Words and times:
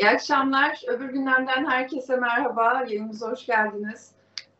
İyi 0.00 0.08
akşamlar. 0.08 0.82
Öbür 0.86 1.08
gündemden 1.08 1.70
herkese 1.70 2.16
merhaba. 2.16 2.84
Yayınımıza 2.88 3.30
hoş 3.30 3.46
geldiniz. 3.46 4.12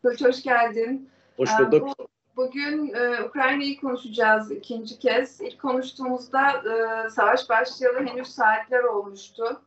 Koç 0.03 0.23
hoş 0.23 0.43
geldin. 0.43 1.09
Hoş 1.37 1.49
bulduk. 1.59 1.87
Bu, 1.99 2.07
bugün 2.35 2.93
e, 2.93 3.23
Ukrayna'yı 3.23 3.81
konuşacağız 3.81 4.51
ikinci 4.51 4.99
kez. 4.99 5.41
İlk 5.41 5.61
konuştuğumuzda 5.61 6.49
e, 6.49 7.09
savaş 7.09 7.49
başlayalı 7.49 8.05
henüz 8.05 8.27
saatler 8.27 8.83
olmuştu. 8.83 9.61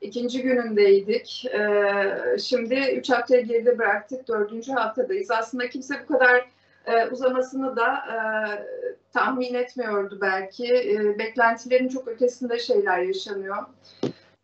İkinci 0.00 0.42
günündeydik. 0.42 1.46
E, 1.46 2.38
şimdi 2.38 2.74
üç 2.74 3.10
haftayı 3.10 3.46
geride 3.46 3.78
bıraktık. 3.78 4.28
Dördüncü 4.28 4.72
haftadayız. 4.72 5.30
Aslında 5.30 5.68
kimse 5.68 5.94
bu 6.02 6.12
kadar 6.12 6.48
e, 6.86 7.06
uzamasını 7.06 7.76
da 7.76 7.94
e, 7.94 8.16
tahmin 9.12 9.54
etmiyordu 9.54 10.18
belki. 10.20 10.74
E, 10.74 11.18
beklentilerin 11.18 11.88
çok 11.88 12.08
ötesinde 12.08 12.58
şeyler 12.58 12.98
yaşanıyor. 12.98 13.56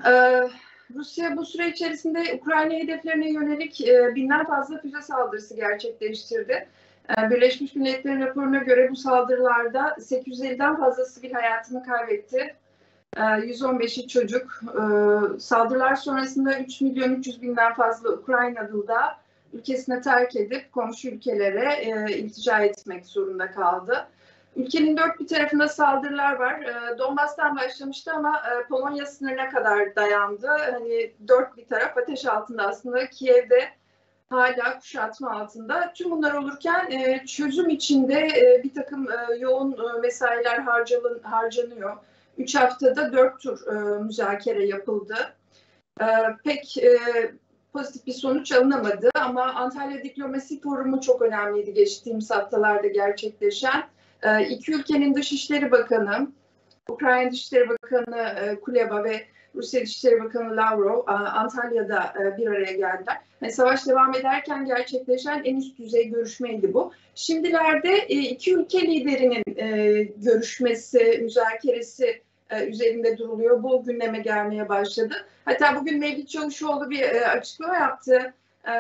E, 0.07 0.43
Rusya 0.95 1.37
bu 1.37 1.47
süre 1.47 1.69
içerisinde 1.69 2.39
Ukrayna 2.41 2.75
hedeflerine 2.75 3.33
yönelik 3.33 3.81
e, 3.81 4.15
binden 4.15 4.47
fazla 4.47 4.81
füze 4.81 5.03
saldırısı 5.03 5.57
gerçekleştirdi. 5.57 6.69
E, 7.19 7.31
Birleşmiş 7.31 7.75
Milletler'in 7.75 8.21
raporuna 8.21 8.59
göre 8.59 8.91
bu 8.91 8.97
saldırılarda 8.97 9.81
850'den 9.89 10.77
fazla 10.77 11.05
sivil 11.05 11.33
hayatını 11.33 11.85
kaybetti. 11.85 12.55
E, 13.17 13.21
115'i 13.21 14.09
çocuk. 14.09 14.61
E, 14.65 14.83
saldırılar 15.41 15.97
sonrasında 15.97 16.59
3 16.59 16.81
milyon 16.81 17.15
300 17.15 17.43
binden 17.43 17.75
fazla 17.75 18.13
Ukraynalı 18.13 18.89
da 18.89 19.17
ülkesine 19.53 20.01
terk 20.01 20.37
edip 20.37 20.73
komşu 20.73 21.09
ülkelere 21.09 21.75
e, 21.75 22.19
iltica 22.19 22.59
etmek 22.59 23.07
zorunda 23.07 23.51
kaldı. 23.51 24.07
Ülkenin 24.57 24.97
dört 24.97 25.21
bir 25.21 25.27
tarafında 25.27 25.69
saldırılar 25.69 26.37
var. 26.37 26.61
E, 26.61 26.99
Donbas'tan 26.99 27.57
başlamıştı 27.57 28.13
ama 28.13 28.37
e, 28.39 28.69
Polonya 28.69 29.07
sınırına 29.07 29.51
kadar 29.51 29.97
dayandı. 29.97 30.47
Hani 30.47 31.13
dört 31.29 31.57
bir 31.57 31.67
taraf 31.67 31.99
ateş 31.99 32.27
altında 32.27 32.63
aslında. 32.63 33.07
Kiev'de 33.07 33.69
hala 34.31 34.79
kuşatma 34.79 35.31
altında. 35.31 35.93
Tüm 35.93 36.11
bunlar 36.11 36.35
olurken 36.35 36.91
e, 36.91 37.27
çözüm 37.27 37.69
içinde 37.71 38.15
e, 38.15 38.63
bir 38.65 38.75
takım 38.75 39.09
yoğun 39.39 40.01
mesailer 40.01 40.59
harcanın, 40.59 41.23
harcanıyor. 41.23 41.97
Üç 42.39 42.55
haftada 42.55 43.13
dört 43.13 43.41
tur 43.41 43.67
e, 43.67 44.03
müzakere 44.03 44.67
yapıldı. 44.67 45.17
Pek 46.45 46.77
pozitif 47.73 48.07
bir 48.07 48.13
sonuç 48.13 48.53
alınamadı 48.53 49.11
ama 49.15 49.43
Antalya 49.43 50.05
Diplomasi 50.05 50.61
Forumu 50.61 51.01
çok 51.01 51.23
önemliydi 51.23 51.75
geçtiğimiz 51.75 52.31
haftalarda 52.31 52.87
gerçekleşen. 52.87 53.92
E, 54.23 54.47
iki 54.49 54.73
ülkenin 54.73 55.15
Dışişleri 55.15 55.71
Bakanı, 55.71 56.29
Ukrayna 56.89 57.33
Dışişleri 57.33 57.69
Bakanı 57.69 58.17
e, 58.17 58.61
Kuleba 58.61 59.05
ve 59.05 59.23
Rusya 59.55 59.83
Dışişleri 59.83 60.21
Bakanı 60.21 60.57
Lavrov 60.57 61.03
Antalya'da 61.07 62.15
e, 62.21 62.37
bir 62.37 62.47
araya 62.47 62.73
geldiler. 62.73 63.19
Yani 63.41 63.53
savaş 63.53 63.87
devam 63.87 64.15
ederken 64.15 64.65
gerçekleşen 64.65 65.43
en 65.45 65.57
üst 65.57 65.79
düzey 65.79 66.09
görüşmeydi 66.09 66.75
bu. 66.75 66.93
Şimdilerde 67.15 67.93
e, 67.95 68.19
iki 68.19 68.55
ülke 68.55 68.81
liderinin 68.81 69.43
e, 69.57 70.03
görüşmesi, 70.03 71.19
müzakeresi 71.23 72.23
üzerinde 72.67 73.19
duruluyor. 73.19 73.63
Bu 73.63 73.85
gündeme 73.85 74.19
gelmeye 74.19 74.69
başladı. 74.69 75.15
Hatta 75.45 75.77
bugün 75.77 75.99
Mevlüt 75.99 76.29
Çavuşoğlu 76.29 76.91
bir 76.91 77.03
açıklama 77.37 77.77
yaptı. 77.77 78.35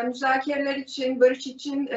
Müzakereler 0.07 0.77
için, 0.77 1.21
barış 1.21 1.47
için 1.47 1.91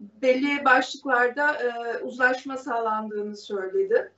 belli 0.00 0.64
başlıklarda 0.64 1.58
uzlaşma 2.02 2.56
sağlandığını 2.56 3.36
söyledi. 3.36 4.12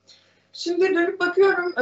Şimdi 0.53 0.95
dönüp 0.95 1.21
bakıyorum 1.21 1.75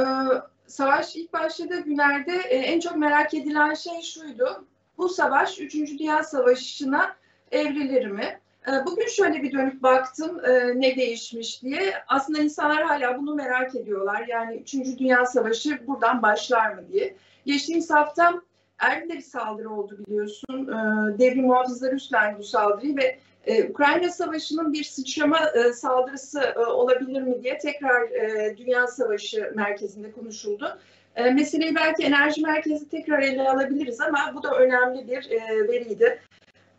savaş 0.71 1.17
ilk 1.17 1.33
başladığı 1.33 1.81
günlerde 1.81 2.33
e, 2.33 2.57
en 2.57 2.81
çok 2.81 2.97
merak 2.97 3.35
edilen 3.35 3.75
şey 3.75 4.03
şuydu. 4.03 4.65
Bu 4.99 5.09
savaş 5.09 5.61
3. 5.61 5.75
Dünya 5.75 6.23
Savaşı'na 6.23 7.17
evrilir 7.51 8.07
mi? 8.07 8.41
E, 8.67 8.87
bugün 8.87 9.07
şöyle 9.07 9.43
bir 9.43 9.53
dönüp 9.53 9.83
baktım 9.83 10.41
e, 10.45 10.81
ne 10.81 10.97
değişmiş 10.97 11.63
diye. 11.63 11.95
Aslında 12.09 12.39
insanlar 12.39 12.83
hala 12.83 13.19
bunu 13.19 13.35
merak 13.35 13.75
ediyorlar. 13.75 14.25
Yani 14.29 14.57
3. 14.57 14.75
Dünya 14.75 15.27
Savaşı 15.27 15.87
buradan 15.87 16.23
başlar 16.23 16.75
mı 16.75 16.83
diye. 16.93 17.17
Geçtiğimiz 17.47 17.91
hafta 17.91 18.43
Erbil'de 18.81 19.15
bir 19.15 19.21
saldırı 19.21 19.71
oldu 19.71 19.99
biliyorsun. 19.99 20.69
E, 20.69 21.19
devrim 21.19 21.47
muhafızları 21.47 21.95
üstlendi 21.95 22.39
bu 22.39 22.43
saldırıyı 22.43 22.97
ve 22.97 23.19
ee, 23.47 23.65
Ukrayna 23.65 24.11
Savaşı'nın 24.11 24.73
bir 24.73 24.85
sıçrama 24.85 25.39
e, 25.39 25.73
saldırısı 25.73 26.41
e, 26.41 26.59
olabilir 26.59 27.23
mi 27.23 27.43
diye 27.43 27.59
tekrar 27.59 28.03
e, 28.03 28.57
Dünya 28.57 28.87
Savaşı 28.87 29.53
merkezinde 29.57 30.13
konuşuldu. 30.13 30.79
E, 31.17 31.31
meseleyi 31.31 31.75
belki 31.75 32.03
enerji 32.03 32.43
merkezi 32.43 32.89
tekrar 32.89 33.23
ele 33.23 33.51
alabiliriz 33.51 34.01
ama 34.01 34.33
bu 34.35 34.43
da 34.43 34.59
önemli 34.59 35.09
bir 35.09 35.31
e, 35.31 35.69
veriydi. 35.69 36.21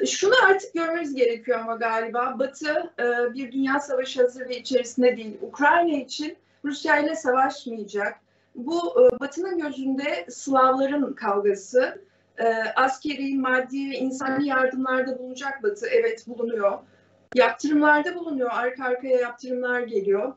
Şunu 0.07 0.33
artık 0.49 0.73
görmemiz 0.73 1.15
gerekiyor 1.15 1.59
ama 1.59 1.75
galiba 1.75 2.35
Batı 2.39 2.91
e, 2.99 3.33
bir 3.33 3.51
dünya 3.51 3.79
savaşı 3.79 4.21
hazırlığı 4.21 4.53
içerisinde 4.53 5.17
değil. 5.17 5.37
Ukrayna 5.41 5.97
için 5.97 6.37
Rusya 6.65 6.97
ile 6.97 7.15
savaşmayacak. 7.15 8.19
Bu 8.55 9.01
e, 9.01 9.19
Batı'nın 9.19 9.59
gözünde 9.59 10.25
Slavların 10.29 11.13
kavgası, 11.13 12.01
e, 12.37 12.45
askeri, 12.75 13.37
maddi 13.37 13.89
ve 13.91 13.95
insani 13.97 14.47
yardımlarda 14.47 15.19
bulunacak 15.19 15.63
Batı. 15.63 15.87
Evet 15.87 16.27
bulunuyor. 16.27 16.79
Yaptırımlarda 17.35 18.15
bulunuyor. 18.15 18.49
Arka 18.53 18.83
arkaya 18.83 19.17
yaptırımlar 19.17 19.81
geliyor. 19.81 20.33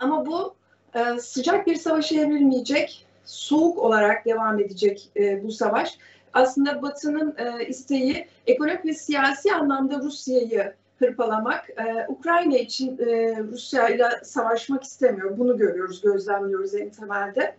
Ama 0.00 0.26
bu 0.26 0.54
e, 0.94 1.18
sıcak 1.18 1.66
bir 1.66 1.76
savaşa 1.76 2.20
evrilmeyecek. 2.20 3.06
Soğuk 3.24 3.78
olarak 3.78 4.24
devam 4.24 4.60
edecek 4.60 5.10
bu 5.42 5.52
savaş. 5.52 5.98
Aslında 6.32 6.82
Batı'nın 6.82 7.36
isteği 7.68 8.26
ekonomik 8.46 8.84
ve 8.84 8.94
siyasi 8.94 9.54
anlamda 9.54 9.98
Rusya'yı 9.98 10.74
hırpalamak. 10.98 11.70
E, 11.70 12.06
Ukrayna 12.08 12.58
için 12.58 12.98
e, 12.98 13.36
Rusya 13.52 13.88
ile 13.88 14.08
savaşmak 14.22 14.82
istemiyor. 14.82 15.38
Bunu 15.38 15.58
görüyoruz, 15.58 16.02
gözlemliyoruz 16.02 16.74
en 16.74 16.90
temelde. 16.90 17.56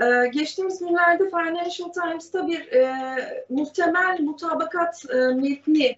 Ee, 0.00 0.26
geçtiğimiz 0.26 0.78
günlerde 0.78 1.30
Financial 1.30 1.88
Times'ta 1.88 2.48
bir 2.48 2.72
e, 2.72 3.44
muhtemel 3.48 4.20
mutabakat 4.20 5.04
e, 5.14 5.16
metni 5.16 5.96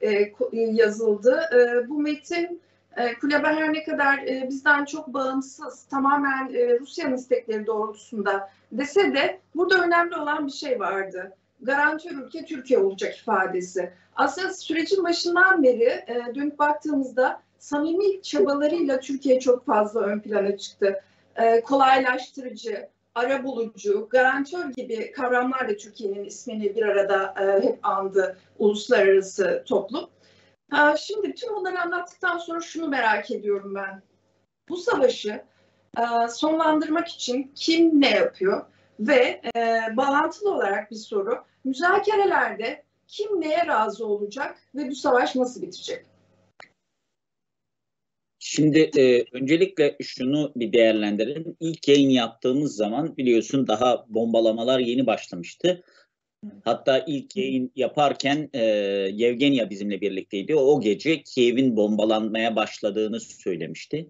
e, 0.00 0.32
yazıldı. 0.52 1.40
E, 1.54 1.88
bu 1.88 2.00
metin 2.00 2.60
e, 2.96 3.18
Kulebe 3.18 3.46
her 3.46 3.72
ne 3.72 3.84
kadar 3.84 4.18
e, 4.18 4.46
bizden 4.48 4.84
çok 4.84 5.08
bağımsız, 5.08 5.84
tamamen 5.84 6.54
e, 6.54 6.78
Rusya'nın 6.78 7.16
istekleri 7.16 7.66
doğrultusunda 7.66 8.50
dese 8.72 9.14
de 9.14 9.40
burada 9.54 9.84
önemli 9.84 10.16
olan 10.16 10.46
bir 10.46 10.52
şey 10.52 10.80
vardı. 10.80 11.32
Garantör 11.62 12.10
ülke 12.10 12.44
Türkiye 12.44 12.78
olacak 12.78 13.16
ifadesi. 13.16 13.92
Aslında 14.16 14.54
sürecin 14.54 15.04
başından 15.04 15.62
beri 15.62 15.84
e, 15.84 16.34
dönüp 16.34 16.58
baktığımızda 16.58 17.42
samimi 17.58 18.22
çabalarıyla 18.22 19.00
Türkiye 19.00 19.40
çok 19.40 19.66
fazla 19.66 20.00
ön 20.00 20.20
plana 20.20 20.56
çıktı. 20.56 21.00
E, 21.36 21.60
kolaylaştırıcı, 21.60 22.88
ara 23.14 23.44
bulucu, 23.44 24.08
garantör 24.10 24.70
gibi 24.70 25.12
kavramlar 25.12 25.68
da 25.68 25.76
Türkiye'nin 25.76 26.24
ismini 26.24 26.76
bir 26.76 26.82
arada 26.82 27.34
e, 27.40 27.66
hep 27.66 27.78
andı 27.82 28.38
uluslararası 28.58 29.64
toplum. 29.66 30.10
Ha, 30.70 30.96
şimdi 30.96 31.34
tüm 31.34 31.56
bunları 31.56 31.80
anlattıktan 31.80 32.38
sonra 32.38 32.60
şunu 32.60 32.88
merak 32.88 33.30
ediyorum 33.30 33.74
ben. 33.74 34.02
Bu 34.68 34.76
savaşı 34.76 35.42
e, 35.98 36.28
sonlandırmak 36.28 37.08
için 37.08 37.52
kim 37.54 38.00
ne 38.00 38.10
yapıyor? 38.10 38.66
Ve 39.08 39.40
e, 39.56 39.60
bağlantılı 39.96 40.54
olarak 40.54 40.90
bir 40.90 40.96
soru, 40.96 41.44
müzakerelerde 41.64 42.82
kim 43.08 43.40
neye 43.40 43.66
razı 43.66 44.06
olacak 44.06 44.58
ve 44.74 44.88
bu 44.90 44.94
savaş 44.94 45.36
nasıl 45.36 45.62
bitecek? 45.62 46.04
Şimdi 48.38 48.90
e, 48.96 49.24
öncelikle 49.32 49.96
şunu 50.02 50.52
bir 50.56 50.72
değerlendirelim. 50.72 51.56
İlk 51.60 51.88
yayın 51.88 52.10
yaptığımız 52.10 52.76
zaman 52.76 53.16
biliyorsun 53.16 53.66
daha 53.66 54.06
bombalamalar 54.08 54.78
yeni 54.78 55.06
başlamıştı. 55.06 55.84
Hatta 56.64 57.04
ilk 57.06 57.36
yayın 57.36 57.72
yaparken 57.76 58.50
e, 58.52 58.64
Yevgenya 59.12 59.70
bizimle 59.70 60.00
birlikteydi. 60.00 60.56
O 60.56 60.80
gece 60.80 61.22
Kiev'in 61.22 61.76
bombalanmaya 61.76 62.56
başladığını 62.56 63.20
söylemişti. 63.20 64.08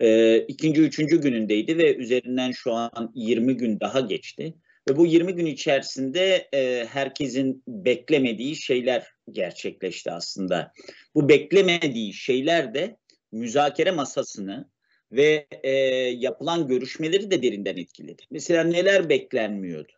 E, 0.00 0.38
ikinci, 0.38 0.82
üçüncü 0.82 1.20
günündeydi 1.20 1.78
ve 1.78 1.96
üzerinden 1.96 2.52
şu 2.52 2.72
an 2.72 3.12
20 3.14 3.56
gün 3.56 3.80
daha 3.80 4.00
geçti. 4.00 4.54
Ve 4.90 4.96
bu 4.96 5.06
20 5.06 5.34
gün 5.34 5.46
içerisinde 5.46 6.48
e, 6.54 6.86
herkesin 6.90 7.62
beklemediği 7.68 8.56
şeyler 8.56 9.06
gerçekleşti 9.32 10.10
aslında. 10.10 10.72
Bu 11.14 11.28
beklemediği 11.28 12.12
şeyler 12.12 12.74
de 12.74 12.96
müzakere 13.32 13.90
masasını 13.90 14.68
ve 15.12 15.46
e, 15.62 15.70
yapılan 16.16 16.68
görüşmeleri 16.68 17.30
de 17.30 17.42
derinden 17.42 17.76
etkiledi. 17.76 18.22
Mesela 18.30 18.64
neler 18.64 19.08
beklenmiyordu? 19.08 19.92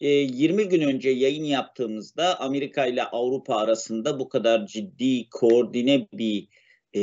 E, 0.00 0.08
20 0.08 0.68
gün 0.68 0.80
önce 0.80 1.10
yayın 1.10 1.44
yaptığımızda 1.44 2.40
Amerika 2.40 2.86
ile 2.86 3.04
Avrupa 3.04 3.56
arasında 3.56 4.20
bu 4.20 4.28
kadar 4.28 4.66
ciddi, 4.66 5.30
koordine 5.30 6.08
bir 6.12 6.48
e, 6.92 7.00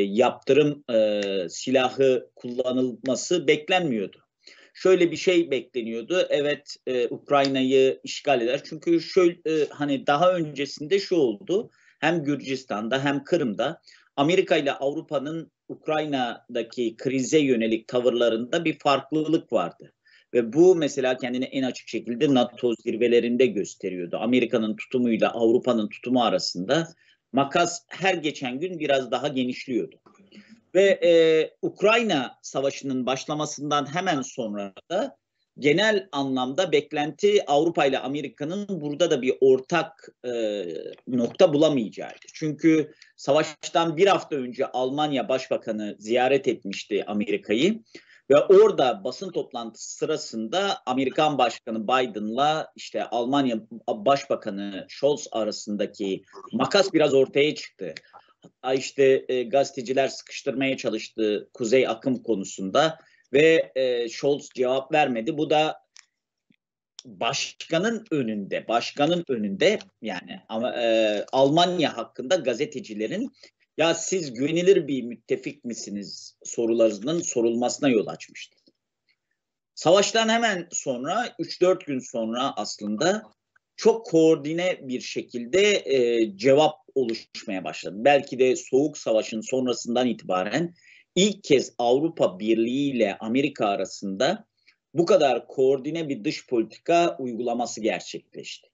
yaptırım 0.00 0.84
e, 0.90 1.22
silahı 1.48 2.30
kullanılması 2.36 3.46
beklenmiyordu. 3.46 4.24
şöyle 4.74 5.10
bir 5.10 5.16
şey 5.16 5.50
bekleniyordu. 5.50 6.26
Evet 6.30 6.76
e, 6.86 7.08
Ukrayna'yı 7.08 8.00
işgal 8.04 8.40
eder. 8.40 8.60
Çünkü 8.64 9.00
şöyle 9.00 9.38
e, 9.46 9.66
hani 9.70 10.06
daha 10.06 10.32
öncesinde 10.32 10.98
şu 10.98 11.16
oldu. 11.16 11.70
Hem 12.00 12.24
Gürcistan'da 12.24 13.04
hem 13.04 13.24
Kırım'da 13.24 13.80
Amerika 14.16 14.56
ile 14.56 14.72
Avrupa'nın 14.72 15.50
Ukrayna'daki 15.68 16.96
krize 16.96 17.38
yönelik 17.38 17.88
tavırlarında 17.88 18.64
bir 18.64 18.78
farklılık 18.78 19.52
vardı. 19.52 19.92
Ve 20.34 20.52
bu 20.52 20.76
mesela 20.76 21.16
kendini 21.16 21.44
en 21.44 21.62
açık 21.62 21.88
şekilde 21.88 22.34
NATO 22.34 22.74
zirvelerinde 22.74 23.46
gösteriyordu. 23.46 24.16
Amerika'nın 24.16 24.76
tutumuyla 24.76 25.32
Avrupa'nın 25.32 25.88
tutumu 25.88 26.22
arasında 26.22 26.88
makas 27.32 27.82
her 27.88 28.14
geçen 28.14 28.60
gün 28.60 28.78
biraz 28.78 29.10
daha 29.10 29.28
genişliyordu. 29.28 29.96
Ve 30.74 31.00
e, 31.04 31.10
Ukrayna 31.62 32.38
Savaşı'nın 32.42 33.06
başlamasından 33.06 33.94
hemen 33.94 34.22
sonra 34.22 34.72
da 34.90 35.16
genel 35.58 36.08
anlamda 36.12 36.72
beklenti 36.72 37.46
Avrupa 37.46 37.86
ile 37.86 37.98
Amerika'nın 37.98 38.66
burada 38.80 39.10
da 39.10 39.22
bir 39.22 39.34
ortak 39.40 40.08
e, 40.24 40.64
nokta 41.08 41.54
bulamayacağıydı. 41.54 42.26
Çünkü 42.34 42.92
savaştan 43.16 43.96
bir 43.96 44.06
hafta 44.06 44.36
önce 44.36 44.66
Almanya 44.66 45.28
Başbakanı 45.28 45.96
ziyaret 45.98 46.48
etmişti 46.48 47.04
Amerika'yı 47.06 47.82
ve 48.30 48.36
orada 48.36 49.04
basın 49.04 49.32
toplantısı 49.32 49.96
sırasında 49.96 50.82
Amerikan 50.86 51.38
Başkanı 51.38 51.84
Biden'la 51.84 52.72
işte 52.76 53.04
Almanya 53.04 53.56
Başbakanı 53.88 54.86
Scholz 54.88 55.28
arasındaki 55.32 56.24
makas 56.52 56.92
biraz 56.92 57.14
ortaya 57.14 57.54
çıktı. 57.54 57.94
Hatta 58.42 58.74
işte 58.74 59.24
e, 59.28 59.42
gazeteciler 59.42 60.08
sıkıştırmaya 60.08 60.76
çalıştı 60.76 61.48
Kuzey 61.54 61.88
akım 61.88 62.22
konusunda 62.22 62.98
ve 63.32 63.72
e, 63.74 64.08
Scholz 64.08 64.48
cevap 64.54 64.92
vermedi. 64.92 65.38
Bu 65.38 65.50
da 65.50 65.88
başkanın 67.04 68.04
önünde, 68.10 68.68
başkanın 68.68 69.24
önünde 69.28 69.78
yani 70.02 70.40
ama 70.48 70.82
e, 70.82 71.24
Almanya 71.32 71.96
hakkında 71.96 72.34
gazetecilerin 72.36 73.32
ya 73.78 73.94
siz 73.94 74.32
güvenilir 74.32 74.88
bir 74.88 75.02
müttefik 75.02 75.64
misiniz 75.64 76.36
sorularının 76.44 77.20
sorulmasına 77.20 77.88
yol 77.88 78.06
açmıştı. 78.06 78.56
Savaştan 79.74 80.28
hemen 80.28 80.68
sonra 80.70 81.26
3-4 81.38 81.84
gün 81.86 81.98
sonra 81.98 82.52
aslında 82.56 83.22
çok 83.76 84.06
koordine 84.06 84.78
bir 84.82 85.00
şekilde 85.00 85.82
e, 85.84 86.36
cevap 86.36 86.74
oluşmaya 86.94 87.64
başladı. 87.64 87.96
Belki 87.98 88.38
de 88.38 88.56
Soğuk 88.56 88.98
Savaş'ın 88.98 89.40
sonrasından 89.40 90.06
itibaren 90.06 90.74
ilk 91.14 91.44
kez 91.44 91.74
Avrupa 91.78 92.38
Birliği 92.38 92.90
ile 92.90 93.16
Amerika 93.20 93.66
arasında 93.66 94.44
bu 94.94 95.06
kadar 95.06 95.46
koordine 95.46 96.08
bir 96.08 96.24
dış 96.24 96.46
politika 96.46 97.16
uygulaması 97.18 97.80
gerçekleşti. 97.80 98.68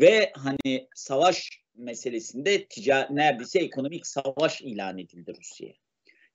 Ve 0.00 0.32
hani 0.34 0.88
savaş 0.94 1.65
meselesinde 1.76 2.66
tica 2.68 3.08
neredeyse 3.10 3.58
ekonomik 3.58 4.06
savaş 4.06 4.62
ilan 4.62 4.98
edildi 4.98 5.32
Rusya'ya. 5.38 5.74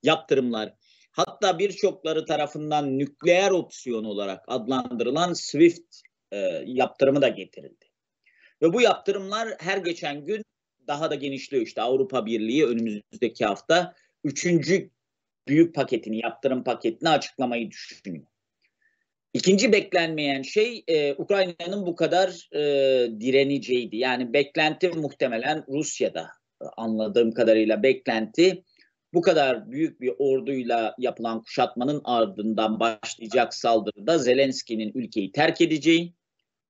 Yaptırımlar 0.02 0.74
hatta 1.12 1.58
birçokları 1.58 2.26
tarafından 2.26 2.98
nükleer 2.98 3.50
opsiyon 3.50 4.04
olarak 4.04 4.44
adlandırılan 4.48 5.32
SWIFT 5.32 6.02
e, 6.32 6.36
yaptırımı 6.66 7.22
da 7.22 7.28
getirildi. 7.28 7.84
Ve 8.62 8.72
bu 8.72 8.80
yaptırımlar 8.80 9.48
her 9.58 9.78
geçen 9.78 10.24
gün 10.24 10.44
daha 10.86 11.10
da 11.10 11.14
genişliyor. 11.14 11.62
İşte 11.62 11.82
Avrupa 11.82 12.26
Birliği 12.26 12.66
önümüzdeki 12.66 13.44
hafta 13.44 13.94
üçüncü 14.24 14.90
büyük 15.48 15.74
paketini, 15.74 16.18
yaptırım 16.18 16.64
paketini 16.64 17.08
açıklamayı 17.08 17.70
düşünüyor. 17.70 18.26
İkinci 19.34 19.72
beklenmeyen 19.72 20.42
şey 20.42 20.84
e, 20.88 21.14
Ukrayna'nın 21.14 21.86
bu 21.86 21.96
kadar 21.96 22.48
e, 22.52 22.60
direneceğiydi. 23.20 23.96
Yani 23.96 24.32
beklenti 24.32 24.88
muhtemelen 24.88 25.64
Rusya'da 25.68 26.28
anladığım 26.76 27.32
kadarıyla 27.32 27.82
beklenti 27.82 28.64
bu 29.14 29.22
kadar 29.22 29.70
büyük 29.70 30.00
bir 30.00 30.12
orduyla 30.18 30.94
yapılan 30.98 31.42
kuşatmanın 31.42 32.00
ardından 32.04 32.80
başlayacak 32.80 33.54
saldırıda 33.54 34.18
Zelenski'nin 34.18 34.92
ülkeyi 34.94 35.32
terk 35.32 35.60
edeceği, 35.60 36.14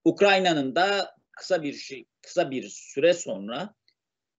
Ukrayna'nın 0.05 0.75
da 0.75 1.17
kısa 1.32 1.62
bir 1.62 1.73
şey 1.73 2.05
kısa 2.23 2.50
bir 2.50 2.69
süre 2.69 3.14
sonra 3.14 3.75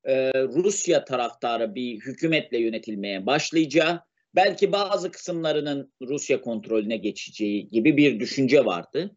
e, 0.04 0.34
Rusya 0.34 1.06
taraftarı 1.06 1.76
bir 1.76 2.00
hükümetle 2.00 2.58
yönetilmeye 2.58 3.26
başlayacağı 3.26 4.02
belki 4.36 4.72
bazı 4.72 5.12
kısımlarının 5.12 5.94
Rusya 6.02 6.42
kontrolüne 6.42 6.98
geçeceği 6.98 7.70
gibi 7.70 7.98
bir 7.98 8.20
düşünce 8.20 8.66
vardı. 8.66 9.16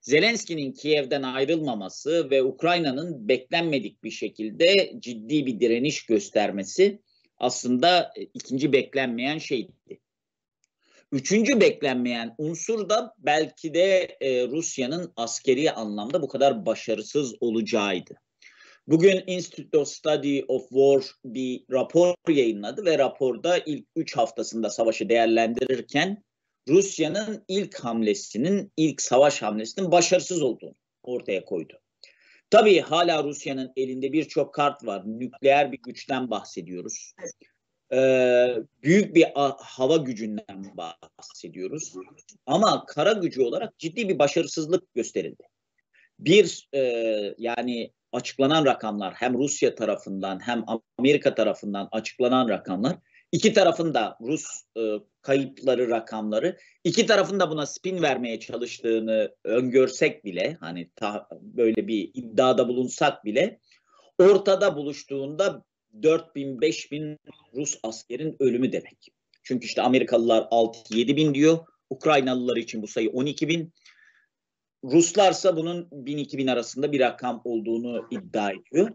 Zelenski'nin 0.00 0.72
Kiev'den 0.72 1.22
ayrılmaması 1.22 2.30
ve 2.30 2.42
Ukrayna'nın 2.42 3.28
beklenmedik 3.28 4.04
bir 4.04 4.10
şekilde 4.10 4.92
ciddi 4.98 5.46
bir 5.46 5.60
direniş 5.60 6.06
göstermesi 6.06 7.00
aslında 7.38 8.12
e, 8.16 8.22
ikinci 8.22 8.72
beklenmeyen 8.72 9.38
şeydi. 9.38 10.00
Üçüncü 11.12 11.60
beklenmeyen 11.60 12.34
unsur 12.38 12.88
da 12.88 13.14
belki 13.18 13.74
de 13.74 14.16
e, 14.20 14.48
Rusya'nın 14.48 15.12
askeri 15.16 15.72
anlamda 15.72 16.22
bu 16.22 16.28
kadar 16.28 16.66
başarısız 16.66 17.34
olacağıydı. 17.40 18.14
Bugün 18.86 19.24
Institute 19.26 19.78
of 19.78 19.88
Study 19.88 20.44
of 20.48 20.68
War 20.68 21.02
bir 21.24 21.64
rapor 21.70 22.14
yayınladı 22.28 22.84
ve 22.84 22.98
raporda 22.98 23.58
ilk 23.58 23.86
üç 23.96 24.16
haftasında 24.16 24.70
savaşı 24.70 25.08
değerlendirirken 25.08 26.24
Rusya'nın 26.68 27.44
ilk 27.48 27.74
hamlesinin, 27.74 28.72
ilk 28.76 29.02
savaş 29.02 29.42
hamlesinin 29.42 29.92
başarısız 29.92 30.42
olduğunu 30.42 30.74
ortaya 31.02 31.44
koydu. 31.44 31.80
Tabii 32.50 32.80
hala 32.80 33.24
Rusya'nın 33.24 33.72
elinde 33.76 34.12
birçok 34.12 34.54
kart 34.54 34.86
var. 34.86 35.02
Nükleer 35.06 35.72
bir 35.72 35.78
güçten 35.82 36.30
bahsediyoruz. 36.30 37.14
Ee, 37.92 38.56
büyük 38.82 39.14
bir 39.14 39.26
hava 39.58 39.96
gücünden 39.96 40.76
bahsediyoruz. 40.76 41.94
Ama 42.46 42.84
kara 42.86 43.12
gücü 43.12 43.42
olarak 43.42 43.78
ciddi 43.78 44.08
bir 44.08 44.18
başarısızlık 44.18 44.94
gösterildi. 44.94 45.42
Bir 46.18 46.68
e, 46.74 46.80
yani 47.38 47.92
açıklanan 48.12 48.64
rakamlar 48.64 49.14
hem 49.14 49.38
Rusya 49.38 49.74
tarafından 49.74 50.40
hem 50.40 50.64
Amerika 50.98 51.34
tarafından 51.34 51.88
açıklanan 51.92 52.48
rakamlar 52.48 52.96
iki 53.32 53.52
tarafın 53.52 53.94
da 53.94 54.18
Rus 54.20 54.46
e, 54.76 54.80
kayıpları 55.22 55.90
rakamları 55.90 56.56
iki 56.84 57.06
tarafın 57.06 57.40
da 57.40 57.50
buna 57.50 57.66
spin 57.66 58.02
vermeye 58.02 58.40
çalıştığını 58.40 59.34
öngörsek 59.44 60.24
bile 60.24 60.56
hani 60.60 60.90
ta, 60.96 61.28
böyle 61.40 61.86
bir 61.86 62.10
iddiada 62.14 62.68
bulunsak 62.68 63.24
bile 63.24 63.58
ortada 64.18 64.76
buluştuğunda 64.76 65.64
4000 66.02 66.60
5000 66.60 67.18
Rus 67.54 67.78
askerin 67.82 68.36
ölümü 68.40 68.72
demek. 68.72 69.08
Çünkü 69.42 69.66
işte 69.66 69.82
Amerikalılar 69.82 70.42
6-7 70.42 71.16
bin 71.16 71.34
diyor. 71.34 71.58
Ukraynalılar 71.90 72.56
için 72.56 72.82
bu 72.82 72.86
sayı 72.86 73.10
12 73.10 73.48
bin. 73.48 73.72
Ruslarsa 74.84 75.56
bunun 75.56 75.82
1000-2000 75.84 76.52
arasında 76.52 76.92
bir 76.92 77.00
rakam 77.00 77.40
olduğunu 77.44 78.06
iddia 78.10 78.50
ediyor. 78.50 78.90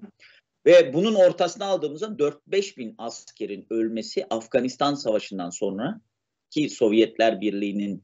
Ve 0.66 0.94
bunun 0.94 1.16
ortasına 1.16 1.66
aldığımızda 1.66 2.06
4-5 2.06 2.78
bin 2.78 2.96
askerin 2.98 3.66
ölmesi 3.70 4.26
Afganistan 4.30 4.96
Savaşı'ndan 4.96 5.50
sonra 5.50 6.02
ki 6.50 6.70
Sovyetler 6.70 7.42
Birliği'nin 7.42 8.04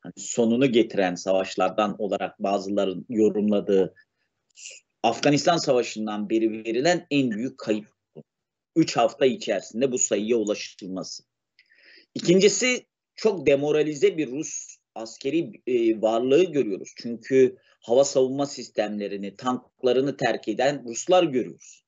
hani 0.00 0.12
sonunu 0.16 0.72
getiren 0.72 1.14
savaşlardan 1.14 1.96
olarak 1.98 2.42
bazıların 2.42 3.06
yorumladığı 3.08 3.94
Afganistan 5.02 5.56
Savaşı'ndan 5.56 6.30
beri 6.30 6.52
verilen 6.52 7.06
en 7.10 7.30
büyük 7.30 7.58
kayıp. 7.58 7.98
3 8.76 8.96
hafta 8.96 9.26
içerisinde 9.26 9.92
bu 9.92 9.98
sayıya 9.98 10.36
ulaşılması. 10.36 11.22
İkincisi 12.14 12.86
çok 13.16 13.46
demoralize 13.46 14.16
bir 14.16 14.30
Rus 14.30 14.77
askeri 14.98 15.50
e, 15.66 16.02
varlığı 16.02 16.44
görüyoruz. 16.44 16.92
Çünkü 16.96 17.56
hava 17.80 18.04
savunma 18.04 18.46
sistemlerini, 18.46 19.36
tanklarını 19.36 20.16
terk 20.16 20.48
eden 20.48 20.84
Ruslar 20.84 21.24
görüyoruz. 21.24 21.82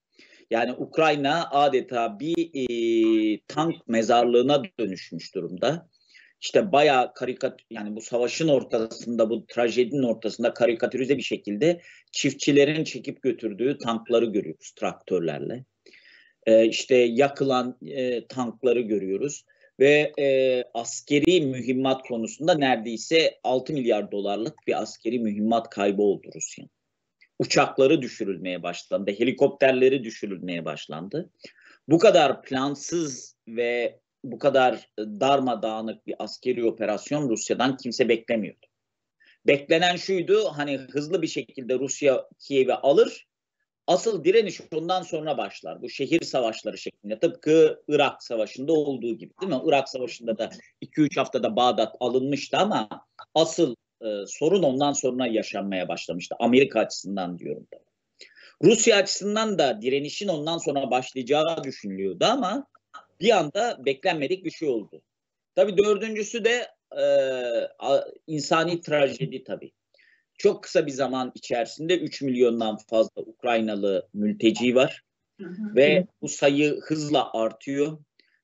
Yani 0.51 0.73
Ukrayna 0.73 1.51
adeta 1.51 2.21
bir 2.21 2.51
e, 2.55 3.41
tank 3.49 3.89
mezarlığına 3.89 4.63
dönüşmüş 4.81 5.35
durumda. 5.35 5.89
İşte 6.41 6.73
bayağı 6.73 7.15
karikat 7.15 7.61
yani 7.71 7.97
bu 7.97 8.01
savaşın 8.01 8.49
ortasında 8.49 9.31
bu 9.31 9.47
trajedinin 9.47 10.03
ortasında 10.03 10.55
karikatürize 10.55 11.17
bir 11.17 11.23
şekilde 11.23 11.81
çiftçilerin 12.13 12.85
çekip 12.85 13.23
götürdüğü 13.23 13.79
tankları 13.79 14.25
görüyoruz 14.25 14.71
traktörlerle. 14.71 15.65
Ee, 16.47 16.67
işte 16.67 16.97
yakılan 16.97 17.79
e, 17.87 18.27
tankları 18.27 18.81
görüyoruz 18.81 19.45
ve 19.81 20.13
e, 20.19 20.65
askeri 20.75 21.41
mühimmat 21.41 22.03
konusunda 22.09 22.55
neredeyse 22.55 23.39
6 23.45 23.73
milyar 23.73 24.13
dolarlık 24.13 24.67
bir 24.67 24.83
askeri 24.83 25.19
mühimmat 25.19 25.71
kaybı 25.71 26.03
oldu 26.03 26.31
Rusya'nın. 26.35 26.71
Uçakları 27.39 28.03
düşürülmeye 28.03 28.63
başlandı, 28.63 29.11
helikopterleri 29.11 30.05
düşürülmeye 30.05 30.65
başlandı. 30.65 31.31
Bu 31.89 31.99
kadar 31.99 32.43
plansız 32.43 33.37
ve 33.49 34.01
bu 34.25 34.39
kadar 34.39 34.89
darmadağınık 34.99 36.07
bir 36.07 36.15
askeri 36.19 36.65
operasyon 36.65 37.29
Rusya'dan 37.29 37.77
kimse 37.77 38.09
beklemiyordu. 38.09 38.67
Beklenen 39.47 39.97
şuydu 39.97 40.45
hani 40.45 40.79
hızlı 40.79 41.23
bir 41.23 41.27
şekilde 41.27 41.79
Rusya 41.79 42.29
Kiev'i 42.39 42.75
alır. 42.75 43.27
Asıl 43.91 44.25
direniş 44.25 44.61
ondan 44.75 45.03
sonra 45.03 45.39
başlar. 45.39 45.83
Bu 45.83 45.89
şehir 45.89 46.23
savaşları 46.23 46.79
şeklinde 46.79 47.19
tıpkı 47.19 47.83
Irak 47.89 48.23
Savaşı'nda 48.23 48.73
olduğu 48.73 49.19
gibi 49.19 49.33
değil 49.41 49.53
mi? 49.53 49.61
Irak 49.65 49.89
Savaşı'nda 49.89 50.39
da 50.39 50.51
2-3 50.83 51.17
haftada 51.17 51.57
Bağdat 51.57 51.97
alınmıştı 52.01 52.57
ama 52.57 52.89
asıl 53.35 53.75
e, 54.03 54.07
sorun 54.27 54.63
ondan 54.63 54.93
sonra 54.93 55.27
yaşanmaya 55.27 55.89
başlamıştı. 55.89 56.35
Amerika 56.39 56.81
açısından 56.81 57.39
diyorum 57.39 57.67
da. 57.75 57.79
Rusya 58.63 58.97
açısından 58.97 59.59
da 59.59 59.83
direnişin 59.83 60.29
ondan 60.29 60.59
sonra 60.59 60.91
başlayacağı 60.91 61.65
düşünülüyordu 61.65 62.25
ama 62.25 62.67
bir 63.21 63.31
anda 63.31 63.85
beklenmedik 63.85 64.45
bir 64.45 64.51
şey 64.51 64.69
oldu. 64.69 65.03
Tabii 65.55 65.77
dördüncüsü 65.79 66.45
de 66.45 66.69
e, 66.99 67.05
insani 68.27 68.81
trajedi 68.81 69.45
tabii. 69.45 69.73
Çok 70.41 70.63
kısa 70.63 70.87
bir 70.87 70.93
zaman 70.93 71.33
içerisinde 71.35 71.99
3 71.99 72.23
milyondan 72.23 72.77
fazla 72.77 73.23
Ukraynalı 73.23 74.09
mülteci 74.15 74.75
var. 74.75 75.03
Hı 75.41 75.47
hı. 75.47 75.77
Ve 75.77 76.07
bu 76.23 76.29
sayı 76.29 76.81
hızla 76.81 77.33
artıyor 77.33 77.99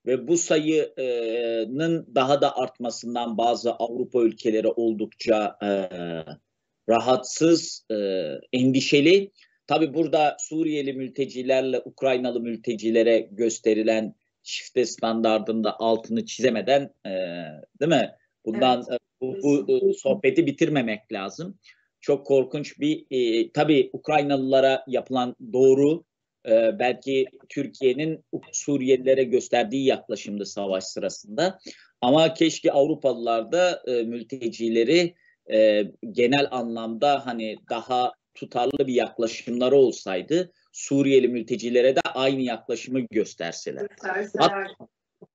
ve 0.07 0.29
bu 0.29 0.37
sayının 0.37 2.07
daha 2.15 2.41
da 2.41 2.57
artmasından 2.57 3.39
bazı 3.39 3.73
Avrupa 3.73 4.23
ülkeleri 4.23 4.69
oldukça 4.69 5.59
e, 5.63 5.69
rahatsız, 6.89 7.87
e, 7.91 7.95
endişeli. 8.53 9.31
Tabi 9.67 9.95
burada 9.95 10.37
Suriyeli 10.41 10.93
mültecilerle 10.93 11.83
Ukraynalı 11.85 12.41
mültecilere 12.41 13.29
gösterilen 13.31 14.15
çifte 14.43 14.85
standardında 14.85 15.81
altını 15.81 16.25
çizemeden 16.27 16.91
e, 17.07 17.11
değil 17.81 17.89
mi? 17.89 18.11
Bundan 18.45 18.85
evet. 18.89 19.01
bu, 19.21 19.69
bu 19.69 19.95
sohbeti 19.95 20.47
bitirmemek 20.47 21.13
lazım. 21.13 21.59
Çok 22.01 22.27
korkunç 22.27 22.81
bir 22.81 23.07
e, 23.11 23.51
tabii 23.53 23.91
Ukraynalılara 23.93 24.85
yapılan 24.87 25.37
doğru 25.53 26.05
e, 26.49 26.79
belki 26.79 27.27
Türkiye'nin 27.49 28.25
Suriyelilere 28.53 29.25
gösterdiği 29.25 29.87
yaklaşımdı 29.87 30.47
savaş 30.47 30.85
sırasında. 30.85 31.59
Ama 32.01 32.35
keşke 32.35 32.73
Avrupalılar 32.73 33.53
da 33.53 33.83
e, 33.87 34.03
mültecileri 34.03 35.15
e, 35.53 35.83
genel 36.13 36.49
anlamda 36.51 37.27
hani 37.27 37.57
daha 37.71 38.13
tutarlı 38.35 38.87
bir 38.87 38.95
yaklaşımları 38.95 39.77
olsaydı 39.77 40.53
Suriyeli 40.73 41.29
mültecilere 41.29 41.97
de 41.97 42.01
aynı 42.15 42.41
yaklaşımı 42.41 43.01
gösterseler. 43.01 43.87
Gösterseler. 43.87 44.69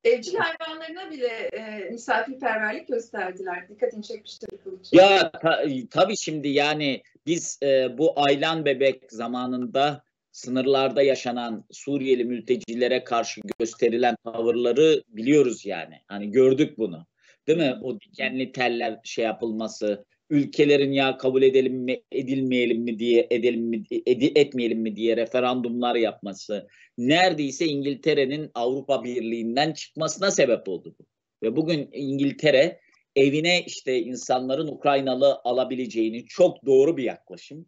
Evcil 0.03 0.35
hayvanlarına 0.35 1.11
bile 1.11 1.27
e, 1.27 1.89
misafirperverlik 1.91 2.87
gösterdiler. 2.87 3.69
Dikkatini 3.69 4.03
çekmiştir 4.03 4.49
Kılıç. 4.63 4.87
Ya 4.91 5.31
ta, 5.31 5.63
tabii 5.91 6.17
şimdi 6.17 6.47
yani 6.47 7.03
biz 7.25 7.59
e, 7.63 7.97
bu 7.97 8.13
aylan 8.19 8.65
bebek 8.65 9.11
zamanında 9.11 10.03
sınırlarda 10.31 11.01
yaşanan 11.01 11.65
Suriyeli 11.71 12.25
mültecilere 12.25 13.03
karşı 13.03 13.41
gösterilen 13.59 14.15
tavırları 14.23 15.03
biliyoruz 15.07 15.65
yani. 15.65 16.01
Hani 16.07 16.31
gördük 16.31 16.77
bunu. 16.77 17.05
Değil 17.47 17.59
mi? 17.59 17.75
O 17.83 17.99
dikenli 17.99 18.51
teller 18.51 18.99
şey 19.03 19.25
yapılması, 19.25 20.05
ülkelerin 20.31 20.91
ya 20.91 21.17
kabul 21.17 21.41
edelim 21.41 21.75
mi, 21.75 22.03
edilmeyelim 22.11 22.81
mi 22.81 22.99
diye 22.99 23.27
edelim 23.31 23.65
mi 23.65 23.83
edi, 24.05 24.31
etmeyelim 24.35 24.79
mi 24.79 24.95
diye 24.95 25.17
referandumlar 25.17 25.95
yapması 25.95 26.67
neredeyse 26.97 27.65
İngiltere'nin 27.65 28.51
Avrupa 28.53 29.03
Birliği'nden 29.03 29.73
çıkmasına 29.73 30.31
sebep 30.31 30.67
oldu 30.67 30.95
bu. 30.99 31.05
Ve 31.43 31.55
bugün 31.55 31.89
İngiltere 31.93 32.79
evine 33.15 33.63
işte 33.65 33.99
insanların 33.99 34.67
Ukraynalı 34.67 35.41
alabileceğini 35.43 36.25
çok 36.25 36.65
doğru 36.65 36.97
bir 36.97 37.03
yaklaşım. 37.03 37.65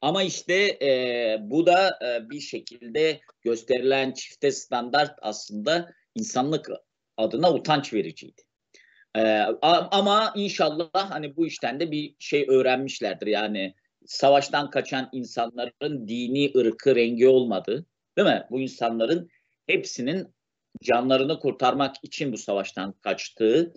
Ama 0.00 0.22
işte 0.22 0.54
e, 0.82 1.38
bu 1.40 1.66
da 1.66 1.98
e, 2.02 2.30
bir 2.30 2.40
şekilde 2.40 3.20
gösterilen 3.42 4.12
çifte 4.12 4.50
standart 4.50 5.18
aslında 5.22 5.92
insanlık 6.14 6.70
adına 7.16 7.54
utanç 7.54 7.94
vericiydi. 7.94 8.42
Ee, 9.16 9.46
ama 9.90 10.32
inşallah 10.36 10.90
hani 10.92 11.36
bu 11.36 11.46
işten 11.46 11.80
de 11.80 11.90
bir 11.90 12.14
şey 12.18 12.46
öğrenmişlerdir. 12.48 13.26
Yani 13.26 13.74
savaştan 14.06 14.70
kaçan 14.70 15.08
insanların 15.12 16.08
dini, 16.08 16.52
ırkı, 16.56 16.96
rengi 16.96 17.28
olmadı. 17.28 17.86
Değil 18.18 18.28
mi? 18.28 18.46
Bu 18.50 18.60
insanların 18.60 19.28
hepsinin 19.66 20.34
canlarını 20.82 21.38
kurtarmak 21.38 21.96
için 22.02 22.32
bu 22.32 22.38
savaştan 22.38 22.92
kaçtığı 22.92 23.72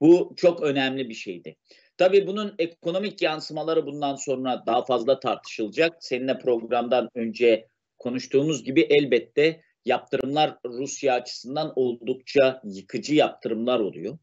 bu 0.00 0.34
çok 0.36 0.62
önemli 0.62 1.08
bir 1.08 1.14
şeydi. 1.14 1.56
Tabii 1.96 2.26
bunun 2.26 2.54
ekonomik 2.58 3.22
yansımaları 3.22 3.86
bundan 3.86 4.16
sonra 4.16 4.62
daha 4.66 4.84
fazla 4.84 5.20
tartışılacak. 5.20 5.96
Seninle 6.00 6.38
programdan 6.38 7.08
önce 7.14 7.68
konuştuğumuz 7.98 8.64
gibi 8.64 8.80
elbette 8.80 9.60
yaptırımlar 9.84 10.58
Rusya 10.66 11.14
açısından 11.14 11.72
oldukça 11.76 12.60
yıkıcı 12.64 13.14
yaptırımlar 13.14 13.80
oluyor 13.80 14.18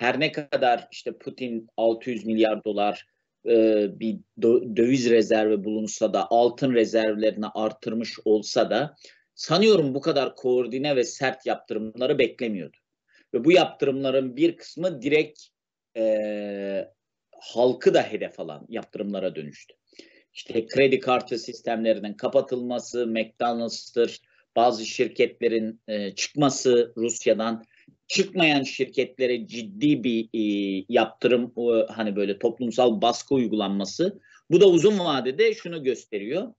her 0.00 0.20
ne 0.20 0.32
kadar 0.32 0.88
işte 0.92 1.18
Putin 1.18 1.68
600 1.76 2.26
milyar 2.26 2.64
dolar 2.64 3.06
e, 3.46 3.86
bir 4.00 4.18
döviz 4.76 5.10
rezervi 5.10 5.64
bulunsa 5.64 6.12
da 6.12 6.26
altın 6.30 6.74
rezervlerini 6.74 7.46
artırmış 7.46 8.18
olsa 8.24 8.70
da 8.70 8.96
sanıyorum 9.34 9.94
bu 9.94 10.00
kadar 10.00 10.36
koordine 10.36 10.96
ve 10.96 11.04
sert 11.04 11.46
yaptırımları 11.46 12.18
beklemiyordu. 12.18 12.76
Ve 13.34 13.44
bu 13.44 13.52
yaptırımların 13.52 14.36
bir 14.36 14.56
kısmı 14.56 15.02
direkt 15.02 15.40
e, 15.96 16.88
halkı 17.40 17.94
da 17.94 18.02
hedef 18.02 18.40
alan 18.40 18.66
yaptırımlara 18.68 19.34
dönüştü. 19.34 19.74
İşte 20.32 20.66
kredi 20.66 21.00
kartı 21.00 21.38
sistemlerinin 21.38 22.14
kapatılması, 22.14 23.06
McDonald's'tır, 23.06 24.20
bazı 24.56 24.86
şirketlerin 24.86 25.80
e, 25.88 26.14
çıkması 26.14 26.92
Rusya'dan 26.96 27.64
çıkmayan 28.08 28.62
şirketlere 28.62 29.46
ciddi 29.46 30.04
bir 30.04 30.28
e, 30.34 30.84
yaptırım 30.88 31.52
e, 31.56 31.92
hani 31.92 32.16
böyle 32.16 32.38
toplumsal 32.38 33.02
baskı 33.02 33.34
uygulanması 33.34 34.20
bu 34.50 34.60
da 34.60 34.66
uzun 34.68 34.98
vadede 34.98 35.54
şunu 35.54 35.82
gösteriyor. 35.82 36.54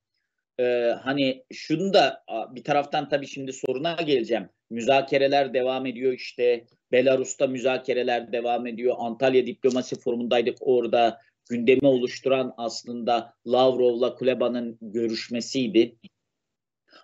E, 0.59 0.63
hani 1.03 1.43
şunu 1.53 1.93
da 1.93 2.23
bir 2.55 2.63
taraftan 2.63 3.09
tabii 3.09 3.27
şimdi 3.27 3.53
soruna 3.53 3.93
geleceğim. 3.93 4.49
Müzakereler 4.69 5.53
devam 5.53 5.85
ediyor 5.85 6.13
işte 6.13 6.65
Belarus'ta 6.91 7.47
müzakereler 7.47 8.31
devam 8.31 8.67
ediyor. 8.67 8.95
Antalya 8.97 9.45
Diplomasi 9.45 9.99
Forumu'ndaydık 9.99 10.57
orada 10.61 11.19
gündemi 11.49 11.87
oluşturan 11.87 12.53
aslında 12.57 13.33
Lavrov'la 13.47 14.15
Kuleba'nın 14.15 14.77
görüşmesiydi. 14.81 15.95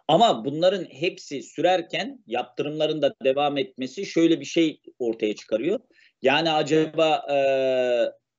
Ama 0.07 0.45
bunların 0.45 0.83
hepsi 0.83 1.43
sürerken 1.43 2.23
yaptırımların 2.27 3.01
da 3.01 3.15
devam 3.23 3.57
etmesi 3.57 4.05
şöyle 4.05 4.39
bir 4.39 4.45
şey 4.45 4.81
ortaya 4.99 5.35
çıkarıyor. 5.35 5.79
Yani 6.21 6.51
acaba 6.51 7.25
e, 7.31 7.37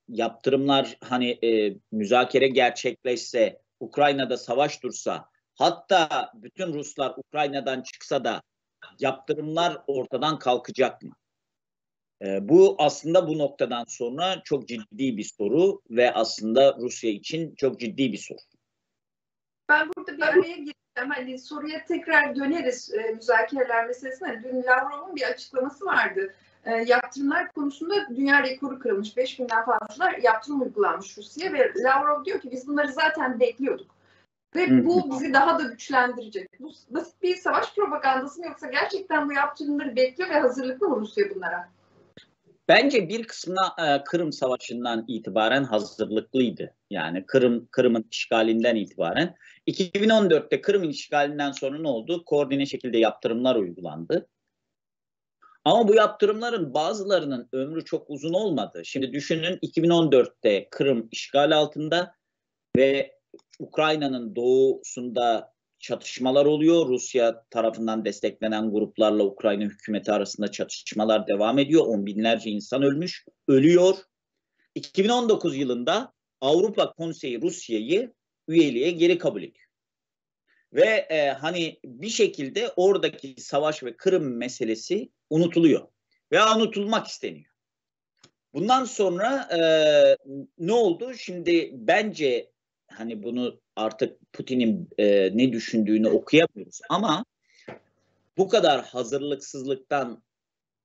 yaptırımlar 0.09 0.99
hani 1.05 1.31
e, 1.31 1.77
müzakere 1.93 2.49
gerçekleşse, 2.49 3.63
Ukrayna'da 3.81 4.37
savaş 4.37 4.83
dursa, 4.83 5.25
hatta 5.55 6.33
bütün 6.35 6.73
Ruslar 6.73 7.15
Ukrayna'dan 7.17 7.83
çıksa 7.83 8.25
da 8.25 8.43
yaptırımlar 9.01 9.79
ortadan 9.87 10.39
kalkacak 10.39 11.03
mı? 11.03 11.13
E, 12.23 12.49
bu 12.49 12.77
aslında 12.79 13.29
bu 13.29 13.39
noktadan 13.39 13.85
sonra 13.89 14.43
çok 14.45 14.69
ciddi 14.69 15.17
bir 15.17 15.33
soru 15.39 15.83
ve 15.91 16.15
aslında 16.15 16.77
Rusya 16.81 17.11
için 17.11 17.55
çok 17.55 17.81
ciddi 17.81 18.13
bir 18.13 18.19
soru. 18.19 18.39
Ben 19.69 19.89
burada 19.97 20.17
bir 20.17 20.23
araya 20.23 20.57
gireyim 20.57 20.73
hani 21.07 21.39
soruya 21.39 21.85
tekrar 21.85 22.37
döneriz 22.37 22.95
e, 22.95 23.13
müzakereler 23.13 23.87
meselesine. 23.87 24.43
Dün 24.43 24.63
Lavrov'un 24.63 25.17
bir 25.17 25.23
açıklaması 25.23 25.87
vardı. 25.87 26.35
E, 26.65 26.71
yaptırımlar 26.71 27.53
konusunda 27.53 27.95
dünya 28.17 28.43
rekoru 28.43 28.79
kırılmış. 28.79 29.17
5000'den 29.17 29.65
fazla 29.65 30.11
yaptırım 30.23 30.63
uygulanmış 30.63 31.19
Rusya 31.19 31.53
ve 31.53 31.73
Lavrov 31.77 32.25
diyor 32.25 32.41
ki 32.41 32.51
biz 32.51 32.69
bunları 32.69 32.93
zaten 32.93 33.41
bekliyorduk. 33.41 33.99
Ve 34.55 34.87
bu 34.87 35.11
bizi 35.11 35.33
daha 35.33 35.59
da 35.59 35.63
güçlendirecek. 35.63 36.61
Bu 36.61 36.73
basit 36.91 37.23
bir 37.23 37.37
savaş 37.37 37.75
propagandası 37.75 38.41
mı 38.41 38.47
yoksa 38.47 38.67
gerçekten 38.67 39.29
bu 39.29 39.33
yaptırımları 39.33 39.97
bekliyor 39.97 40.31
ve 40.31 40.41
hazırlıklı 40.41 40.89
mı 40.89 41.01
Rusya 41.01 41.35
bunlara? 41.35 41.69
Bence 42.69 43.09
bir 43.09 43.25
kısmına 43.25 43.75
e, 43.79 44.05
Kırım 44.05 44.33
Savaşı'ndan 44.33 45.05
itibaren 45.09 45.65
hazırlıklıydı. 45.65 46.75
Yani 46.91 47.27
Kırım 47.27 47.69
Kırım'ın 47.71 48.05
işgalinden 48.11 48.77
itibaren. 48.77 49.35
2014'te 49.67 50.61
Kırım'ın 50.61 50.89
işgalinden 50.89 51.53
sonra 51.53 51.79
ne 51.79 51.89
oldu? 51.89 52.25
Koordine 52.25 52.67
şekilde 52.67 52.99
yaptırımlar 52.99 53.57
uygulandı. 53.57 54.29
Ama 55.65 55.89
bu 55.89 55.95
yaptırımların 55.95 56.75
bazılarının 56.75 57.49
ömrü 57.53 57.85
çok 57.85 58.11
uzun 58.11 58.33
olmadı. 58.33 58.83
Şimdi 58.85 59.13
düşünün 59.13 59.57
2014'te 59.57 60.69
Kırım 60.71 61.09
işgal 61.11 61.51
altında 61.57 62.15
ve 62.77 63.19
Ukrayna'nın 63.59 64.37
doğusunda 64.37 65.53
çatışmalar 65.79 66.47
oluyor. 66.47 66.89
Rusya 66.89 67.45
tarafından 67.51 68.05
desteklenen 68.05 68.71
gruplarla 68.71 69.25
Ukrayna 69.25 69.65
hükümeti 69.65 70.13
arasında 70.13 70.51
çatışmalar 70.51 71.27
devam 71.27 71.59
ediyor. 71.59 71.87
On 71.87 72.07
binlerce 72.07 72.51
insan 72.51 72.83
ölmüş, 72.83 73.25
ölüyor. 73.49 73.95
2019 74.75 75.57
yılında 75.57 76.13
Avrupa 76.41 76.93
Konseyi 76.93 77.43
Rusya'yı 77.43 78.13
üyeliğe 78.49 78.91
geri 78.91 79.19
kabul 79.19 79.43
ediyor. 79.43 79.69
Ve 80.73 81.07
e, 81.11 81.29
hani 81.29 81.81
bir 81.85 82.09
şekilde 82.09 82.73
oradaki 82.77 83.35
savaş 83.39 83.83
ve 83.83 83.97
Kırım 83.97 84.37
meselesi 84.37 85.09
unutuluyor. 85.31 85.89
Ve 86.33 86.43
unutulmak 86.43 87.07
isteniyor. 87.07 87.51
Bundan 88.55 88.85
sonra 88.85 89.49
e, 89.53 89.61
ne 90.59 90.73
oldu? 90.73 91.15
Şimdi 91.15 91.71
bence 91.73 92.51
hani 92.89 93.23
bunu 93.23 93.61
artık 93.77 94.33
Putin'in 94.33 94.89
e, 94.99 95.31
ne 95.37 95.53
düşündüğünü 95.53 96.09
okuyamıyoruz 96.09 96.81
ama 96.91 97.25
bu 98.39 98.49
kadar 98.49 98.85
hazırlıksızlıktan 98.85 100.23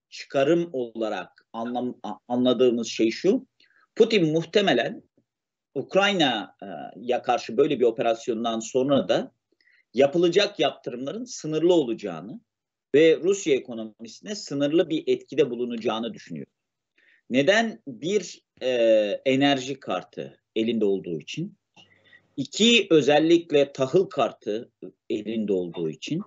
çıkarım 0.10 0.70
olarak 0.74 1.46
anlam, 1.54 2.00
anladığımız 2.28 2.88
şey 2.88 3.12
şu. 3.12 3.48
Putin 3.96 4.32
muhtemelen 4.32 5.04
Ukrayna'ya 5.76 7.22
karşı 7.22 7.58
böyle 7.58 7.80
bir 7.80 7.86
operasyondan 7.86 8.60
sonra 8.60 9.10
da 9.10 9.32
yapılacak 9.94 10.60
yaptırımların 10.60 11.26
sınırlı 11.26 11.74
olacağını 11.74 12.40
ve 12.96 13.18
Rusya 13.18 13.56
ekonomisine 13.56 14.36
sınırlı 14.36 14.90
bir 14.90 15.04
etkide 15.08 15.50
bulunacağını 15.50 16.14
düşünüyor. 16.14 16.48
Neden? 17.30 17.82
Bir 17.88 18.42
e, 18.62 18.70
enerji 19.26 19.80
kartı 19.80 20.42
elinde 20.56 20.86
olduğu 20.86 21.20
için. 21.20 21.58
İki 22.38 22.88
özellikle 22.90 23.74
tahıl 23.74 24.06
kartı 24.06 24.72
elinde 25.10 25.54
olduğu 25.54 25.90
için. 25.90 26.22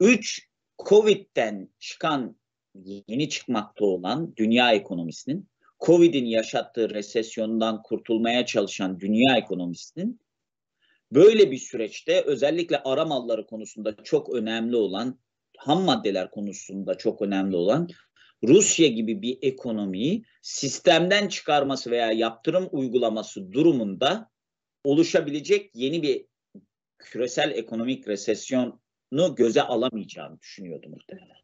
Üç 0.00 0.48
Covid'den 0.88 1.68
çıkan 1.78 2.36
yeni 2.84 3.28
çıkmakta 3.28 3.84
olan 3.84 4.36
dünya 4.36 4.72
ekonomisinin 4.72 5.48
Covid'in 5.86 6.24
yaşattığı 6.24 6.90
resesyondan 6.90 7.82
kurtulmaya 7.82 8.46
çalışan 8.46 9.00
dünya 9.00 9.36
ekonomisinin 9.36 10.20
böyle 11.12 11.50
bir 11.50 11.58
süreçte 11.58 12.20
özellikle 12.20 12.82
ara 12.82 13.04
malları 13.04 13.46
konusunda 13.46 13.96
çok 14.04 14.34
önemli 14.34 14.76
olan 14.76 15.18
ham 15.58 15.82
maddeler 15.82 16.30
konusunda 16.30 16.94
çok 16.94 17.22
önemli 17.22 17.56
olan 17.56 17.88
Rusya 18.48 18.88
gibi 18.88 19.22
bir 19.22 19.38
ekonomiyi 19.42 20.24
sistemden 20.42 21.28
çıkarması 21.28 21.90
veya 21.90 22.12
yaptırım 22.12 22.68
uygulaması 22.72 23.52
durumunda 23.52 24.30
oluşabilecek 24.84 25.70
yeni 25.74 26.02
bir 26.02 26.26
küresel 26.98 27.50
ekonomik 27.50 28.08
resesyonu 28.08 28.80
göze 29.36 29.62
alamayacağını 29.62 30.40
düşünüyordu 30.40 30.88
muhtemelen. 30.88 31.36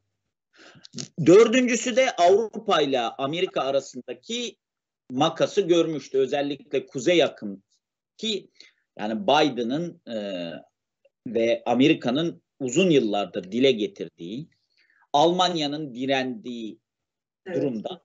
Dördüncüsü 1.27 1.97
de 1.97 2.17
Avrupa 2.17 2.81
ile 2.81 3.01
Amerika 3.01 3.61
arasındaki 3.61 4.57
makası 5.11 5.61
görmüştü. 5.61 6.19
Özellikle 6.19 6.87
kuzey 6.87 7.17
yakın 7.17 7.65
ki 8.17 8.51
yani 8.99 9.23
Biden'ın 9.23 10.03
e, 10.09 10.17
ve 11.27 11.63
Amerika'nın 11.67 12.43
uzun 12.61 12.91
yıllardır 12.91 13.53
dile 13.53 13.73
getirdiği, 13.73 14.49
Almanya'nın 15.13 15.95
direndiği 15.95 16.79
evet. 17.47 17.57
durumda 17.57 18.05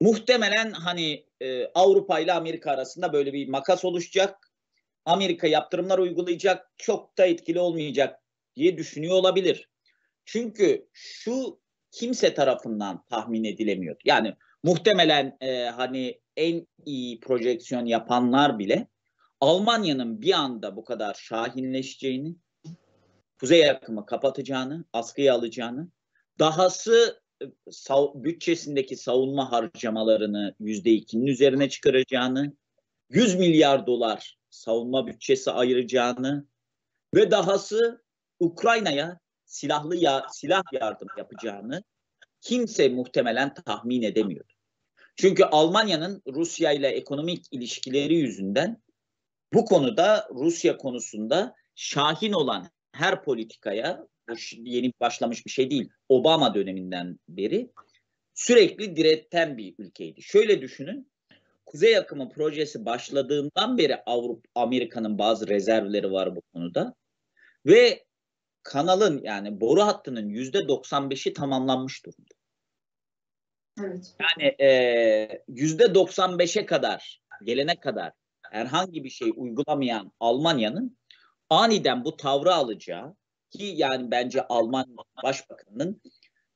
muhtemelen 0.00 0.70
hani 0.70 1.26
e, 1.40 1.66
Avrupa 1.66 2.20
ile 2.20 2.32
Amerika 2.32 2.70
arasında 2.70 3.12
böyle 3.12 3.32
bir 3.32 3.48
makas 3.48 3.84
oluşacak. 3.84 4.45
Amerika 5.06 5.46
yaptırımlar 5.46 5.98
uygulayacak, 5.98 6.70
çok 6.76 7.18
da 7.18 7.26
etkili 7.26 7.60
olmayacak 7.60 8.20
diye 8.56 8.76
düşünüyor 8.78 9.14
olabilir. 9.14 9.68
Çünkü 10.24 10.88
şu 10.92 11.60
kimse 11.90 12.34
tarafından 12.34 13.04
tahmin 13.10 13.44
edilemiyordu. 13.44 13.98
Yani 14.04 14.34
muhtemelen 14.62 15.36
e, 15.40 15.64
hani 15.64 16.20
en 16.36 16.66
iyi 16.84 17.20
projeksiyon 17.20 17.84
yapanlar 17.84 18.58
bile 18.58 18.88
Almanya'nın 19.40 20.22
bir 20.22 20.32
anda 20.32 20.76
bu 20.76 20.84
kadar 20.84 21.14
şahinleşeceğini, 21.14 22.36
kuzey 23.40 23.70
akımı 23.70 24.06
kapatacağını, 24.06 24.84
askıya 24.92 25.34
alacağını, 25.34 25.88
dahası 26.38 27.20
e, 27.42 27.44
sav- 27.70 28.24
bütçesindeki 28.24 28.96
savunma 28.96 29.52
harcamalarını 29.52 30.54
yüzde 30.60 30.90
ikinin 30.90 31.26
üzerine 31.26 31.68
çıkaracağını, 31.68 32.52
100 33.10 33.34
milyar 33.34 33.86
dolar 33.86 34.35
savunma 34.56 35.06
bütçesi 35.06 35.50
ayıracağını 35.50 36.46
ve 37.14 37.30
dahası 37.30 38.04
Ukrayna'ya 38.40 39.20
silahlı 39.44 39.96
ya 39.96 40.26
silah 40.32 40.62
yardım 40.72 41.08
yapacağını 41.18 41.82
kimse 42.40 42.88
muhtemelen 42.88 43.54
tahmin 43.54 44.02
edemiyordu. 44.02 44.52
Çünkü 45.16 45.44
Almanya'nın 45.44 46.22
Rusya 46.26 46.72
ile 46.72 46.88
ekonomik 46.88 47.44
ilişkileri 47.50 48.14
yüzünden 48.14 48.82
bu 49.52 49.64
konuda 49.64 50.28
Rusya 50.34 50.76
konusunda 50.76 51.54
şahin 51.74 52.32
olan 52.32 52.70
her 52.92 53.24
politikaya 53.24 54.06
bu 54.28 54.34
yeni 54.52 54.92
başlamış 55.00 55.46
bir 55.46 55.50
şey 55.50 55.70
değil. 55.70 55.88
Obama 56.08 56.54
döneminden 56.54 57.18
beri 57.28 57.70
sürekli 58.34 58.96
direten 58.96 59.58
bir 59.58 59.74
ülkeydi. 59.78 60.22
Şöyle 60.22 60.62
düşünün. 60.62 61.10
Kuzey 61.66 61.96
akımı 61.96 62.28
projesi 62.28 62.84
başladığından 62.84 63.78
beri 63.78 64.02
Avrupa 64.06 64.48
Amerika'nın 64.54 65.18
bazı 65.18 65.48
rezervleri 65.48 66.12
var 66.12 66.36
bu 66.36 66.40
konuda. 66.40 66.94
Ve 67.66 68.04
kanalın 68.62 69.20
yani 69.22 69.60
boru 69.60 69.82
hattının 69.82 70.28
yüzde 70.28 70.58
95'i 70.58 71.32
tamamlanmış 71.32 72.04
durumda. 72.06 72.34
Evet. 73.80 74.16
Yani 74.20 74.56
yüzde 75.48 75.84
95'e 75.84 76.66
kadar 76.66 77.22
gelene 77.44 77.80
kadar 77.80 78.12
herhangi 78.50 79.04
bir 79.04 79.10
şey 79.10 79.32
uygulamayan 79.36 80.12
Almanya'nın 80.20 80.98
aniden 81.50 82.04
bu 82.04 82.16
tavrı 82.16 82.54
alacağı 82.54 83.16
ki 83.50 83.64
yani 83.64 84.10
bence 84.10 84.46
Alman 84.46 84.96
Başbakanı'nın 85.22 86.00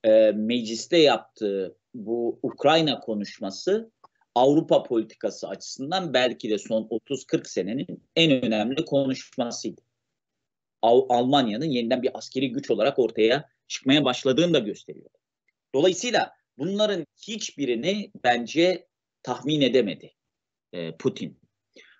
e, 0.05 0.33
mecliste 0.33 0.99
yaptığı 0.99 1.77
bu 1.95 2.41
Ukrayna 2.43 3.01
konuşması 3.01 3.91
Avrupa 4.35 4.83
politikası 4.83 5.49
açısından 5.49 6.15
belki 6.15 6.51
de 6.51 6.59
son 6.59 6.83
30-40 6.83 7.49
senenin 7.49 8.03
en 8.17 8.45
önemli 8.45 8.85
konuşmasıydı. 8.85 9.81
Almanya'nın 10.83 11.65
yeniden 11.65 12.03
bir 12.03 12.19
askeri 12.19 12.53
güç 12.53 12.71
olarak 12.71 12.99
ortaya 12.99 13.49
çıkmaya 13.69 14.05
başladığını 14.05 14.55
da 14.55 14.59
gösteriyor. 14.59 15.11
Dolayısıyla 15.75 16.33
bunların 16.59 17.07
hiçbirini 17.29 18.11
bence 18.25 18.87
tahmin 19.23 19.61
edemedi 19.61 20.15
e, 20.73 20.97
Putin. 20.97 21.41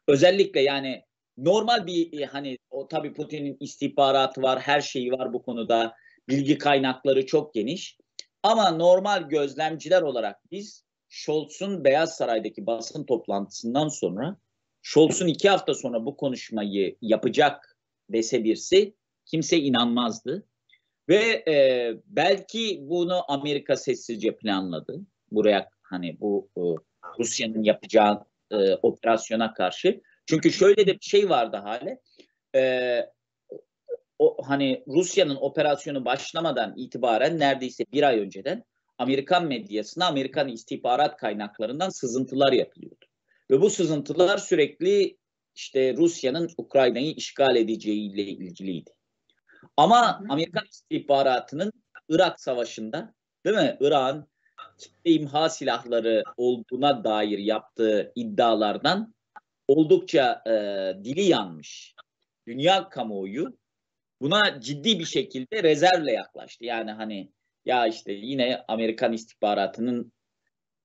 Özellikle 0.09 0.61
yani 0.61 1.05
normal 1.37 1.87
bir 1.87 2.21
e, 2.21 2.25
hani 2.25 2.59
o 2.71 2.89
tabii 2.89 3.13
Putin'in 3.13 3.57
istihbaratı 3.61 4.43
var, 4.43 4.61
her 4.61 4.81
şeyi 4.81 5.13
var 5.13 5.33
bu 5.33 5.43
konuda. 5.43 5.95
Bilgi 6.29 6.59
kaynakları 6.59 7.27
çok 7.27 7.55
geniş. 7.55 7.99
Ama 8.43 8.71
normal 8.71 9.29
gözlemciler 9.29 10.03
olarak 10.03 10.51
biz 10.51 10.85
Scholz'un 11.11 11.85
Beyaz 11.85 12.17
Saray'daki 12.17 12.67
basın 12.67 13.05
toplantısından 13.05 13.89
sonra 13.89 14.37
Scholz'un 14.83 15.27
iki 15.27 15.49
hafta 15.49 15.75
sonra 15.75 16.07
bu 16.07 16.17
konuşmayı 16.17 16.97
yapacak 17.03 17.77
dese 18.11 18.45
birisi 18.45 18.95
kimse 19.27 19.59
inanmazdı. 19.59 20.47
Ve 21.09 21.45
e, 21.49 21.95
belki 22.07 22.79
bunu 22.83 23.33
Amerika 23.33 23.77
sessizce 23.77 24.37
planladı. 24.37 25.01
Buraya 25.33 25.69
hani 25.83 26.21
bu 26.21 26.49
e, 26.57 26.63
Rusya'nın 27.19 27.63
yapacağı 27.63 28.25
e, 28.51 28.75
operasyona 28.75 29.55
karşı. 29.55 30.01
Çünkü 30.27 30.53
şöyle 30.53 30.87
de 30.87 30.95
bir 30.95 31.05
şey 31.05 31.31
vardı 31.31 31.57
hale. 31.57 32.01
E, 32.55 33.01
o 34.19 34.37
hani 34.45 34.85
Rusya'nın 34.89 35.37
operasyonu 35.37 36.05
başlamadan 36.05 36.75
itibaren 36.77 37.39
neredeyse 37.39 37.85
bir 37.93 38.03
ay 38.03 38.21
önceden 38.21 38.65
Amerikan 39.01 39.47
medyasına, 39.47 40.07
Amerikan 40.07 40.49
istihbarat 40.49 41.17
kaynaklarından 41.17 41.89
sızıntılar 41.89 42.53
yapılıyordu. 42.53 43.07
Ve 43.51 43.61
bu 43.61 43.71
sızıntılar 43.71 44.39
sürekli 44.39 45.17
işte 45.55 45.97
Rusya'nın 45.97 46.51
Ukrayna'yı 46.57 47.15
işgal 47.15 47.57
edeceğiyle 47.57 48.23
ilgiliydi. 48.23 48.91
Ama 49.77 50.23
Amerikan 50.29 50.65
istihbaratının 50.71 51.73
Irak 52.09 52.41
Savaşı'nda 52.41 53.15
değil 53.47 53.57
mi? 53.57 53.77
Irak'ın 53.81 54.27
kitle 54.79 55.11
imha 55.11 55.49
silahları 55.49 56.23
olduğuna 56.37 57.05
dair 57.05 57.39
yaptığı 57.39 58.13
iddialardan 58.15 59.15
oldukça 59.69 60.43
e, 60.47 60.53
dili 61.05 61.23
yanmış. 61.23 61.95
Dünya 62.47 62.89
kamuoyu 62.89 63.59
buna 64.21 64.61
ciddi 64.61 64.99
bir 64.99 65.05
şekilde 65.05 65.63
rezervle 65.63 66.13
yaklaştı. 66.13 66.65
Yani 66.65 66.91
hani 66.91 67.33
ya 67.65 67.87
işte 67.87 68.13
yine 68.13 68.65
Amerikan 68.69 69.13
istihbaratının 69.13 70.13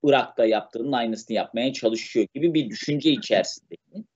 Irak'ta 0.04 0.46
yaptığının 0.46 0.92
aynısını 0.92 1.36
yapmaya 1.36 1.74
çalışıyor 1.74 2.28
gibi 2.34 2.54
bir 2.54 2.70
düşünce 2.70 3.12
içerisindeydi. 3.12 4.08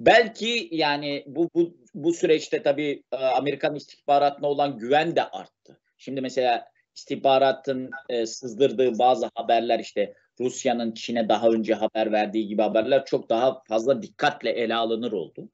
Belki 0.00 0.68
yani 0.72 1.24
bu 1.26 1.50
bu 1.54 1.76
bu 1.94 2.12
süreçte 2.12 2.62
tabii 2.62 3.02
e, 3.12 3.16
Amerikan 3.16 3.74
istihbaratına 3.74 4.48
olan 4.48 4.78
güven 4.78 5.16
de 5.16 5.24
arttı. 5.24 5.80
Şimdi 5.98 6.20
mesela 6.20 6.68
istihbaratın 6.96 7.90
e, 8.08 8.26
sızdırdığı 8.26 8.98
bazı 8.98 9.30
haberler 9.34 9.78
işte 9.78 10.14
Rusya'nın 10.40 10.92
Çin'e 10.92 11.28
daha 11.28 11.48
önce 11.48 11.74
haber 11.74 12.12
verdiği 12.12 12.48
gibi 12.48 12.62
haberler 12.62 13.04
çok 13.04 13.28
daha 13.30 13.62
fazla 13.68 14.02
dikkatle 14.02 14.50
ele 14.50 14.74
alınır 14.74 15.12
oldu. 15.12 15.48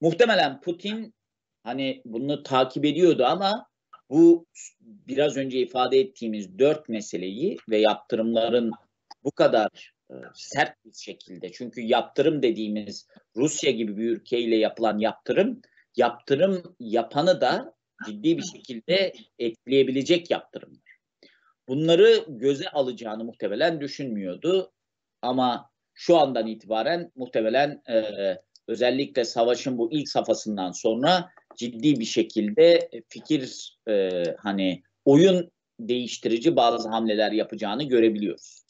Muhtemelen 0.00 0.60
Putin 0.60 1.14
hani 1.62 2.02
bunu 2.04 2.42
takip 2.42 2.84
ediyordu 2.84 3.24
ama 3.24 3.66
bu 4.10 4.46
biraz 4.80 5.36
önce 5.36 5.58
ifade 5.58 5.98
ettiğimiz 5.98 6.58
dört 6.58 6.88
meseleyi 6.88 7.56
ve 7.68 7.78
yaptırımların 7.78 8.72
bu 9.24 9.30
kadar 9.30 9.92
e, 10.10 10.14
sert 10.34 10.84
bir 10.84 10.92
şekilde 10.92 11.52
çünkü 11.52 11.80
yaptırım 11.80 12.42
dediğimiz 12.42 13.06
Rusya 13.36 13.70
gibi 13.70 13.96
bir 13.96 14.10
ülkeyle 14.10 14.56
yapılan 14.56 14.98
yaptırım 14.98 15.60
yaptırım 15.96 16.76
yapanı 16.80 17.40
da 17.40 17.74
ciddi 18.06 18.38
bir 18.38 18.42
şekilde 18.42 19.12
etkileyebilecek 19.38 20.30
yaptırımlar. 20.30 20.98
Bunları 21.68 22.24
göze 22.28 22.68
alacağını 22.68 23.24
muhtemelen 23.24 23.80
düşünmüyordu 23.80 24.72
ama 25.22 25.70
şu 25.94 26.16
andan 26.16 26.46
itibaren 26.46 27.12
muhtemelen 27.16 27.82
e, 27.88 27.96
özellikle 28.68 29.24
savaşın 29.24 29.78
bu 29.78 29.92
ilk 29.92 30.08
safhasından 30.08 30.72
sonra 30.72 31.30
ciddi 31.56 32.00
bir 32.00 32.04
şekilde 32.04 32.90
fikir 33.08 33.76
e, 33.88 34.22
hani 34.38 34.82
oyun 35.04 35.50
değiştirici 35.80 36.56
bazı 36.56 36.88
hamleler 36.88 37.32
yapacağını 37.32 37.82
görebiliyoruz. 37.82 38.68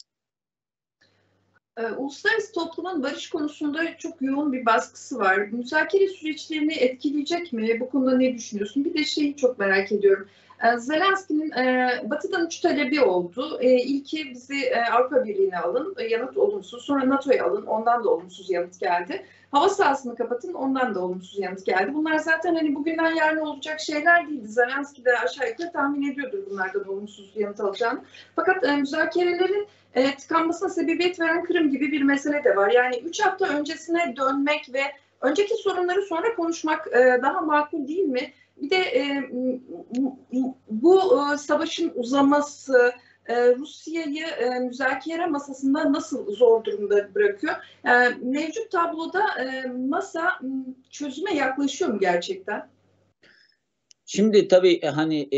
Ee, 1.77 1.87
uluslararası 1.87 2.53
toplumun 2.53 3.03
barış 3.03 3.29
konusunda 3.29 3.97
çok 3.97 4.21
yoğun 4.21 4.53
bir 4.53 4.65
baskısı 4.65 5.19
var. 5.19 5.37
Müzakere 5.37 6.07
süreçlerini 6.07 6.73
etkileyecek 6.73 7.53
mi? 7.53 7.79
Bu 7.79 7.89
konuda 7.89 8.17
ne 8.17 8.33
düşünüyorsun? 8.33 8.85
Bir 8.85 8.93
de 8.93 9.03
şeyi 9.03 9.35
çok 9.35 9.59
merak 9.59 9.91
ediyorum. 9.91 10.27
Ee, 10.63 10.77
Zelenski'nin 10.77 11.51
e, 11.51 11.89
Batı'dan 12.09 12.45
üç 12.45 12.59
talebi 12.59 13.01
oldu. 13.01 13.59
E, 13.61 13.81
ilki 13.81 14.29
bizi 14.31 14.61
e, 14.65 14.81
Avrupa 14.81 15.25
Birliği'ne 15.25 15.57
alın, 15.57 15.95
e, 15.97 16.07
yanıt 16.07 16.37
olumsuz. 16.37 16.85
Sonra 16.85 17.09
NATO'ya 17.09 17.45
alın, 17.45 17.65
ondan 17.65 18.03
da 18.03 18.09
olumsuz 18.09 18.49
yanıt 18.49 18.79
geldi. 18.79 19.25
Hava 19.51 19.69
sahasını 19.69 20.15
kapatın, 20.15 20.53
ondan 20.53 20.95
da 20.95 20.99
olumsuz 20.99 21.39
yanıt 21.39 21.65
geldi. 21.65 21.93
Bunlar 21.93 22.17
zaten 22.17 22.55
hani 22.55 22.75
bugünden 22.75 23.15
yarın 23.15 23.39
olacak 23.39 23.79
şeyler 23.79 24.27
değildi. 24.27 24.47
Zelenski 24.47 25.05
de 25.05 25.19
aşağı 25.19 25.49
yukarı 25.49 25.71
tahmin 25.71 26.11
ediyordur 26.11 26.39
bunlardan 26.49 26.87
olumsuz 26.87 27.31
yanıt 27.35 27.59
alacağını. 27.59 27.99
Fakat 28.35 28.63
e, 28.63 28.75
müzakerelerin 28.75 29.67
e, 29.93 30.15
tıkanmasına 30.15 30.69
sebebiyet 30.69 31.19
veren 31.19 31.43
Kırım 31.43 31.71
gibi 31.71 31.91
bir 31.91 32.01
mesele 32.01 32.43
de 32.43 32.55
var. 32.55 32.71
Yani 32.71 32.97
üç 32.97 33.21
hafta 33.21 33.47
öncesine 33.47 34.15
dönmek 34.17 34.73
ve 34.73 34.81
önceki 35.21 35.55
sorunları 35.55 36.01
sonra 36.01 36.35
konuşmak 36.35 36.87
e, 36.87 37.19
daha 37.21 37.41
makul 37.41 37.87
değil 37.87 38.05
mi? 38.05 38.31
Bir 38.61 38.69
de 38.69 38.77
e, 38.77 39.29
bu 40.69 41.21
e, 41.33 41.37
savaşın 41.37 41.91
uzaması 41.95 42.93
e, 43.29 43.55
Rusya'yı 43.55 44.25
e, 44.25 44.59
müzakere 44.59 45.25
masasında 45.25 45.93
nasıl 45.93 46.35
zor 46.35 46.63
durumda 46.63 47.15
bırakıyor? 47.15 47.53
E, 47.85 47.91
mevcut 48.21 48.71
tabloda 48.71 49.21
e, 49.43 49.67
masa 49.67 50.39
çözüme 50.89 51.33
yaklaşıyor 51.35 51.91
mu 51.91 51.99
gerçekten? 51.99 52.69
Şimdi 54.05 54.47
tabii 54.47 54.81
hani 54.81 55.29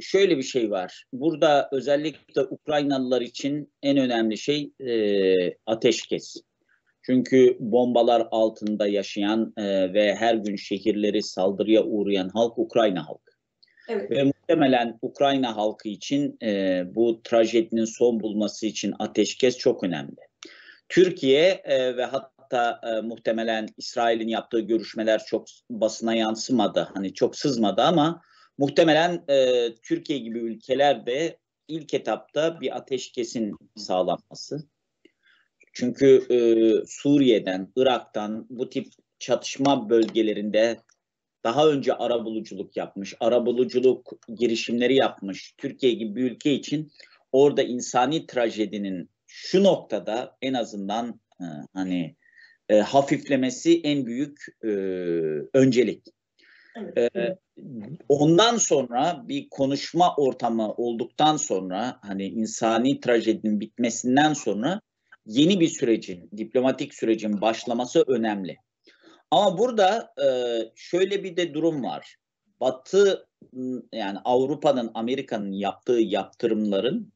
şöyle 0.00 0.38
bir 0.38 0.42
şey 0.42 0.70
var. 0.70 1.04
Burada 1.12 1.68
özellikle 1.72 2.42
Ukraynalılar 2.42 3.20
için 3.20 3.72
en 3.82 3.96
önemli 3.96 4.38
şey 4.38 4.72
ateşkes. 5.66 6.36
Çünkü 7.02 7.56
bombalar 7.60 8.28
altında 8.30 8.86
yaşayan 8.86 9.52
ve 9.94 10.14
her 10.14 10.34
gün 10.34 10.56
şehirleri 10.56 11.22
saldırıya 11.22 11.84
uğrayan 11.84 12.28
halk 12.28 12.58
Ukrayna 12.58 13.08
halkı. 13.08 13.25
Evet. 13.88 14.10
Ve 14.10 14.22
muhtemelen 14.24 14.98
Ukrayna 15.02 15.56
halkı 15.56 15.88
için 15.88 16.38
e, 16.42 16.82
bu 16.94 17.20
trajedinin 17.24 17.84
son 17.84 18.20
bulması 18.20 18.66
için 18.66 18.94
ateşkes 18.98 19.58
çok 19.58 19.84
önemli. 19.84 20.16
Türkiye 20.88 21.62
e, 21.64 21.96
ve 21.96 22.04
hatta 22.04 22.80
e, 22.82 23.00
muhtemelen 23.00 23.68
İsrail'in 23.76 24.28
yaptığı 24.28 24.60
görüşmeler 24.60 25.24
çok 25.24 25.46
basına 25.70 26.14
yansımadı. 26.14 26.88
Hani 26.94 27.14
çok 27.14 27.36
sızmadı 27.36 27.82
ama 27.82 28.22
muhtemelen 28.58 29.24
e, 29.28 29.68
Türkiye 29.82 30.18
gibi 30.18 30.38
ülkelerde 30.38 31.38
ilk 31.68 31.94
etapta 31.94 32.60
bir 32.60 32.76
ateşkesin 32.76 33.56
sağlanması 33.76 34.68
çünkü 35.76 36.26
e, 36.30 36.38
Suriye'den, 36.86 37.72
Irak'tan 37.76 38.46
bu 38.50 38.70
tip 38.70 38.86
çatışma 39.18 39.90
bölgelerinde 39.90 40.76
daha 41.46 41.68
önce 41.68 41.94
arabuluculuk 41.94 42.76
yapmış, 42.76 43.14
arabuluculuk 43.20 44.12
girişimleri 44.38 44.94
yapmış 44.94 45.54
Türkiye 45.58 45.92
gibi 45.92 46.16
bir 46.16 46.30
ülke 46.30 46.52
için 46.52 46.92
orada 47.32 47.62
insani 47.62 48.26
trajedinin 48.26 49.10
şu 49.26 49.64
noktada 49.64 50.36
en 50.42 50.54
azından 50.54 51.20
e, 51.40 51.46
hani 51.72 52.16
e, 52.68 52.80
hafiflemesi 52.80 53.80
en 53.80 54.06
büyük 54.06 54.38
e, 54.64 54.68
öncelik. 55.54 56.02
Evet. 56.76 56.98
E, 57.16 57.36
ondan 58.08 58.56
sonra 58.56 59.24
bir 59.28 59.48
konuşma 59.50 60.14
ortamı 60.16 60.72
olduktan 60.72 61.36
sonra 61.36 61.98
hani 62.02 62.26
insani 62.26 63.00
trajedinin 63.00 63.60
bitmesinden 63.60 64.32
sonra 64.32 64.80
yeni 65.26 65.60
bir 65.60 65.68
sürecin, 65.68 66.30
diplomatik 66.36 66.94
sürecin 66.94 67.40
başlaması 67.40 68.04
önemli. 68.06 68.56
Ama 69.36 69.58
burada 69.58 70.14
e, 70.22 70.26
şöyle 70.74 71.24
bir 71.24 71.36
de 71.36 71.54
durum 71.54 71.84
var. 71.84 72.16
Batı 72.60 73.28
yani 73.92 74.18
Avrupa'nın, 74.24 74.90
Amerika'nın 74.94 75.52
yaptığı 75.52 76.00
yaptırımların 76.00 77.12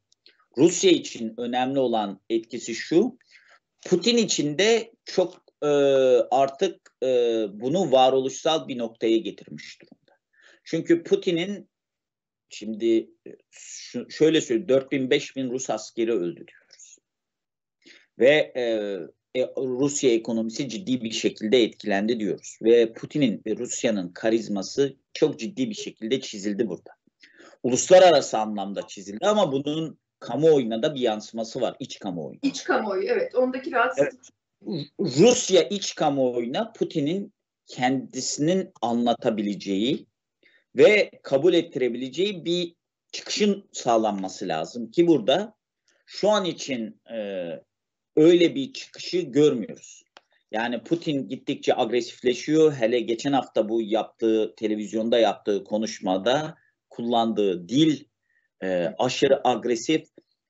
Rusya 0.56 0.90
için 0.90 1.34
önemli 1.36 1.78
olan 1.78 2.20
etkisi 2.30 2.74
şu. 2.74 3.18
Putin 3.86 4.16
için 4.16 4.58
de 4.58 4.92
çok 5.04 5.44
e, 5.62 5.66
artık 6.30 6.94
e, 7.02 7.06
bunu 7.52 7.92
varoluşsal 7.92 8.68
bir 8.68 8.78
noktaya 8.78 9.16
getirmiş 9.16 9.80
durumda. 9.82 10.12
Çünkü 10.64 11.02
Putin'in 11.02 11.70
şimdi 12.48 13.10
şu, 13.50 14.10
şöyle 14.10 14.40
söyleyeyim 14.40 14.68
4000-5000 14.68 15.50
Rus 15.50 15.70
askeri 15.70 16.12
öldü 16.12 16.46
diyor 16.46 16.60
ve 18.18 18.52
e, 18.56 18.64
e, 19.36 19.46
Rusya 19.56 20.10
ekonomisi 20.10 20.68
ciddi 20.68 21.02
bir 21.02 21.10
şekilde 21.10 21.62
etkilendi 21.62 22.20
diyoruz. 22.20 22.58
Ve 22.62 22.92
Putin'in 22.92 23.42
ve 23.46 23.56
Rusya'nın 23.56 24.08
karizması 24.08 24.96
çok 25.14 25.38
ciddi 25.38 25.70
bir 25.70 25.74
şekilde 25.74 26.20
çizildi 26.20 26.68
burada. 26.68 26.90
Uluslararası 27.62 28.38
anlamda 28.38 28.86
çizildi 28.86 29.26
ama 29.26 29.52
bunun 29.52 29.98
kamuoyuna 30.18 30.82
da 30.82 30.94
bir 30.94 31.00
yansıması 31.00 31.60
var. 31.60 31.76
iç 31.80 31.98
kamuoyu. 31.98 32.38
İç 32.42 32.64
kamuoyu 32.64 33.04
evet. 33.08 33.34
Ondaki 33.34 33.72
rahatsızlık. 33.72 34.12
Evet. 34.12 34.86
Rusya 35.00 35.62
iç 35.62 35.94
kamuoyuna 35.94 36.72
Putin'in 36.72 37.32
kendisinin 37.66 38.72
anlatabileceği 38.82 40.06
ve 40.76 41.10
kabul 41.22 41.54
ettirebileceği 41.54 42.44
bir 42.44 42.74
çıkışın 43.12 43.68
sağlanması 43.72 44.48
lazım 44.48 44.90
ki 44.90 45.06
burada 45.06 45.54
şu 46.06 46.30
an 46.30 46.44
için 46.44 47.00
e, 47.12 47.16
öyle 48.20 48.54
bir 48.54 48.72
çıkışı 48.72 49.20
görmüyoruz. 49.20 50.04
Yani 50.50 50.82
Putin 50.82 51.28
gittikçe 51.28 51.76
agresifleşiyor. 51.76 52.72
Hele 52.72 53.00
geçen 53.00 53.32
hafta 53.32 53.68
bu 53.68 53.82
yaptığı 53.82 54.54
televizyonda 54.56 55.18
yaptığı 55.18 55.64
konuşmada 55.64 56.54
kullandığı 56.90 57.68
dil 57.68 58.04
e, 58.62 58.94
aşırı 58.98 59.48
agresif. 59.48 60.06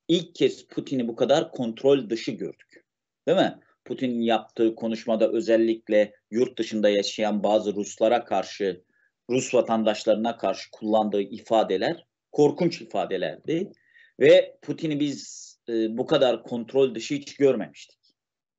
İlk 0.08 0.34
kez 0.34 0.66
Putin'i 0.66 1.08
bu 1.08 1.16
kadar 1.16 1.52
kontrol 1.52 2.10
dışı 2.10 2.30
gördük. 2.30 2.84
Değil 3.28 3.38
mi? 3.38 3.58
Putin'in 3.84 4.20
yaptığı 4.20 4.74
konuşmada 4.74 5.32
özellikle 5.32 6.14
yurt 6.30 6.58
dışında 6.58 6.88
yaşayan 6.88 7.42
bazı 7.42 7.74
Ruslara 7.74 8.24
karşı, 8.24 8.84
Rus 9.30 9.54
vatandaşlarına 9.54 10.36
karşı 10.36 10.70
kullandığı 10.70 11.22
ifadeler 11.22 12.06
korkunç 12.32 12.80
ifadelerdi. 12.80 13.72
Ve 14.20 14.58
Putin'i 14.62 15.00
biz 15.00 15.49
e, 15.70 15.98
bu 15.98 16.06
kadar 16.06 16.42
kontrol 16.42 16.94
dışı 16.94 17.14
hiç 17.14 17.36
görmemiştik. 17.36 17.98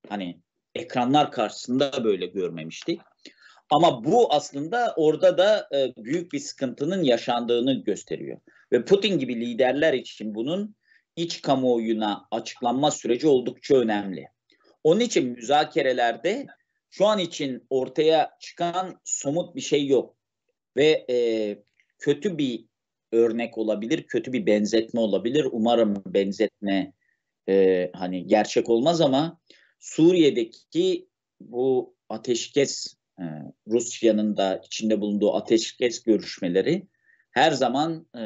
Hani 0.10 0.42
ekranlar 0.76 1.32
karşısında 1.32 2.04
böyle 2.04 2.26
görmemiştik. 2.26 3.02
Ama 3.70 4.04
bu 4.04 4.34
aslında 4.34 4.94
orada 4.98 5.38
da 5.38 5.68
e, 5.76 6.04
büyük 6.04 6.34
bir 6.34 6.40
sıkıntının 6.40 7.04
yaşandığını 7.04 7.84
gösteriyor. 7.84 8.40
Ve 8.72 8.86
Putin 8.86 9.20
gibi 9.20 9.36
liderler 9.36 9.94
için 9.94 10.36
bunun 10.36 10.76
iç 11.16 11.42
kamuoyuna 11.42 12.28
açıklanma 12.32 12.92
süreci 12.92 13.28
oldukça 13.28 13.76
önemli. 13.76 14.28
Onun 14.84 15.00
için 15.00 15.30
müzakerelerde 15.30 16.48
şu 16.90 17.06
an 17.06 17.20
için 17.20 17.66
ortaya 17.70 18.38
çıkan 18.40 19.02
somut 19.04 19.56
bir 19.56 19.62
şey 19.62 19.88
yok. 19.88 20.16
Ve 20.78 21.06
e, 21.10 21.58
kötü 22.00 22.38
bir 22.38 22.66
örnek 23.12 23.58
olabilir, 23.58 24.04
kötü 24.04 24.34
bir 24.34 24.46
benzetme 24.46 25.00
olabilir. 25.00 25.48
Umarım 25.52 26.04
benzetme 26.06 26.94
e, 27.52 27.92
hani 27.96 28.28
gerçek 28.28 28.70
olmaz 28.70 29.02
ama 29.02 29.40
Suriye'deki 29.80 31.08
bu 31.40 31.96
ateşkes 32.10 32.96
e, 33.20 33.24
Rusya'nın 33.68 34.38
da 34.38 34.62
içinde 34.66 35.02
bulunduğu 35.02 35.34
ateşkes 35.34 36.04
görüşmeleri 36.04 36.88
her 37.32 37.52
zaman 37.52 38.08
e, 38.18 38.24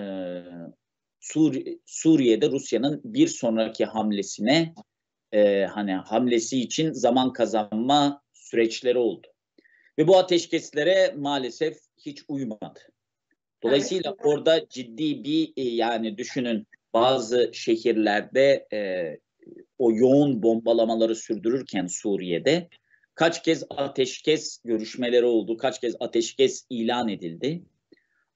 Suriye, 1.19 1.79
Suriye'de 1.85 2.51
Rusya'nın 2.51 3.01
bir 3.03 3.27
sonraki 3.27 3.85
hamlesine 3.85 4.73
e, 5.31 5.65
hani 5.65 5.93
hamlesi 5.93 6.61
için 6.61 6.93
zaman 6.93 7.33
kazanma 7.33 8.21
süreçleri 8.33 8.97
oldu. 8.97 9.27
Ve 9.97 10.07
bu 10.07 10.17
ateşkeslere 10.17 11.13
maalesef 11.17 11.77
hiç 11.97 12.23
uymadı. 12.27 12.79
Dolayısıyla 13.63 14.09
evet. 14.09 14.25
orada 14.25 14.69
ciddi 14.69 15.23
bir 15.23 15.53
e, 15.57 15.63
yani 15.63 16.17
düşünün 16.17 16.67
bazı 16.95 17.51
şehirlerde 17.53 18.67
e, 18.73 18.79
o 19.79 19.91
yoğun 19.91 20.43
bombalamaları 20.43 21.15
sürdürürken 21.15 21.87
Suriye'de 21.87 22.69
kaç 23.15 23.43
kez 23.43 23.63
ateşkes 23.69 24.61
görüşmeleri 24.65 25.25
oldu, 25.25 25.57
kaç 25.57 25.81
kez 25.81 25.95
ateşkes 25.99 26.65
ilan 26.69 27.09
edildi. 27.09 27.63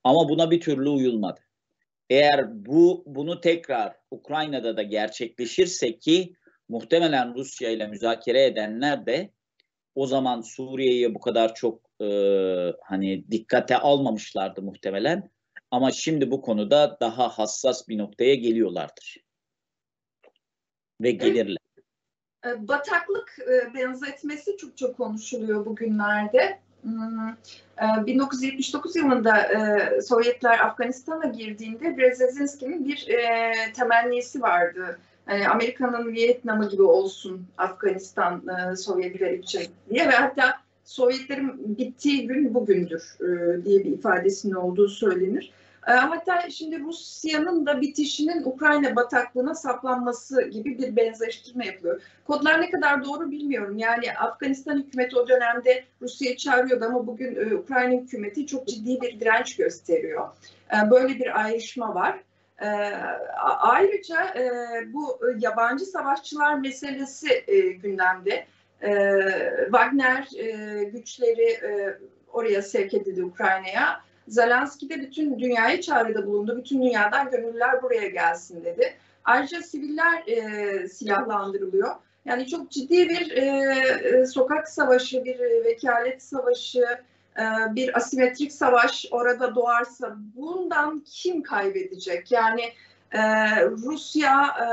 Ama 0.03 0.29
buna 0.29 0.51
bir 0.51 0.61
türlü 0.61 0.89
uyulmadı. 0.89 1.39
Eğer 2.09 2.65
bu 2.65 3.03
bunu 3.05 3.41
tekrar 3.41 3.95
Ukrayna'da 4.11 4.77
da 4.77 4.83
gerçekleşirse 4.83 5.97
ki 5.97 6.33
muhtemelen 6.69 7.35
Rusya 7.35 7.69
ile 7.69 7.87
müzakere 7.87 8.45
edenler 8.45 9.05
de 9.05 9.31
o 9.95 10.05
zaman 10.05 10.41
Suriye'ye 10.41 11.15
bu 11.15 11.19
kadar 11.19 11.55
çok 11.55 11.81
e, 12.01 12.07
hani 12.83 13.31
dikkate 13.31 13.77
almamışlardı 13.77 14.61
muhtemelen. 14.61 15.29
Ama 15.71 15.91
şimdi 15.91 16.31
bu 16.31 16.41
konuda 16.41 16.97
daha 17.01 17.29
hassas 17.29 17.87
bir 17.87 17.97
noktaya 17.97 18.35
geliyorlardır. 18.35 19.17
Ve 21.01 21.11
gelirler. 21.11 21.57
E, 22.45 22.67
bataklık 22.67 23.39
e, 23.39 23.73
benzetmesi 23.73 24.57
çok 24.57 24.77
çok 24.77 24.97
konuşuluyor 24.97 25.65
bugünlerde. 25.65 26.59
1979 26.85 28.95
hmm, 28.95 29.01
e, 29.01 29.05
yılında 29.05 29.49
Sovyetler 30.01 30.59
Afganistan'a 30.59 31.25
girdiğinde 31.25 31.97
Brzezinski'nin 31.97 32.85
bir 32.85 33.07
temennisi 33.73 34.41
vardı. 34.41 34.99
Yani 35.27 35.49
Amerika'nın 35.49 36.13
Vietnam'ı 36.13 36.69
gibi 36.69 36.81
olsun 36.81 37.47
Afganistan 37.57 38.43
Sovyetler 38.75 39.31
için 39.31 39.63
diye 39.89 40.07
ve 40.07 40.11
hatta 40.11 40.68
Sovyetlerin 40.89 41.77
bittiği 41.77 42.27
gün 42.27 42.53
bugündür 42.53 43.03
diye 43.65 43.79
bir 43.79 43.91
ifadesinin 43.91 44.53
olduğu 44.53 44.87
söylenir. 44.87 45.51
Ee, 45.87 45.91
hatta 45.91 46.49
şimdi 46.49 46.79
Rusya'nın 46.79 47.65
da 47.65 47.81
bitişinin 47.81 48.43
Ukrayna 48.43 48.95
bataklığına 48.95 49.55
saplanması 49.55 50.41
gibi 50.41 50.77
bir 50.77 50.95
benzeştirme 50.95 51.65
yapılıyor. 51.65 52.01
Kodlar 52.27 52.61
ne 52.61 52.69
kadar 52.69 53.05
doğru 53.05 53.31
bilmiyorum. 53.31 53.77
Yani 53.77 54.13
Afganistan 54.13 54.77
hükümeti 54.77 55.19
o 55.19 55.27
dönemde 55.27 55.83
Rusya'yı 56.01 56.37
çağırıyordu 56.37 56.85
ama 56.85 57.07
bugün 57.07 57.35
e, 57.35 57.55
Ukrayna 57.55 58.01
hükümeti 58.01 58.47
çok 58.47 58.67
ciddi 58.67 59.01
bir 59.01 59.19
direnç 59.19 59.55
gösteriyor. 59.55 60.27
Böyle 60.91 61.19
bir 61.19 61.39
ayrışma 61.39 61.95
var. 61.95 62.19
Ayrıca 63.59 64.23
e, 64.23 64.43
bu 64.93 65.19
yabancı 65.39 65.85
savaşçılar 65.85 66.59
meselesi 66.59 67.43
e, 67.47 67.59
gündemde. 67.59 68.45
Wagner 69.65 70.27
güçleri 70.91 71.59
oraya 72.33 72.61
sevk 72.61 72.93
edildi 72.93 73.23
Ukrayna'ya 73.23 74.01
Zelenski 74.29 74.89
de 74.89 75.01
bütün 75.01 75.39
dünyaya 75.39 75.81
çağrıda 75.81 76.27
bulundu. 76.27 76.57
Bütün 76.57 76.81
dünyadan 76.81 77.29
gönüllüler 77.31 77.83
buraya 77.83 78.07
gelsin 78.07 78.65
dedi. 78.65 78.93
Ayrıca 79.25 79.61
siviller 79.61 80.23
e, 80.27 80.87
silahlandırılıyor. 80.87 81.95
Yani 82.25 82.47
çok 82.47 82.71
ciddi 82.71 83.09
bir 83.09 83.31
e, 83.31 83.45
e 84.03 84.25
sokak 84.25 84.69
savaşı, 84.69 85.23
bir 85.23 85.39
vekalet 85.39 86.23
savaşı, 86.23 86.85
e, 87.39 87.43
bir 87.75 87.97
asimetrik 87.97 88.53
savaş 88.53 89.05
orada 89.11 89.55
doğarsa 89.55 90.15
bundan 90.35 91.03
kim 91.05 91.43
kaybedecek? 91.43 92.31
Yani 92.31 92.63
e, 93.11 93.21
Rusya 93.65 94.45
e, 94.45 94.67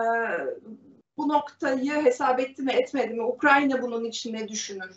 bu 1.18 1.28
noktayı 1.28 1.92
hesap 1.92 2.40
etti 2.40 2.62
mi 2.62 2.72
etmedi 2.72 3.14
mi? 3.14 3.22
Ukrayna 3.22 3.82
bunun 3.82 4.04
için 4.04 4.32
ne 4.32 4.48
düşünür? 4.48 4.90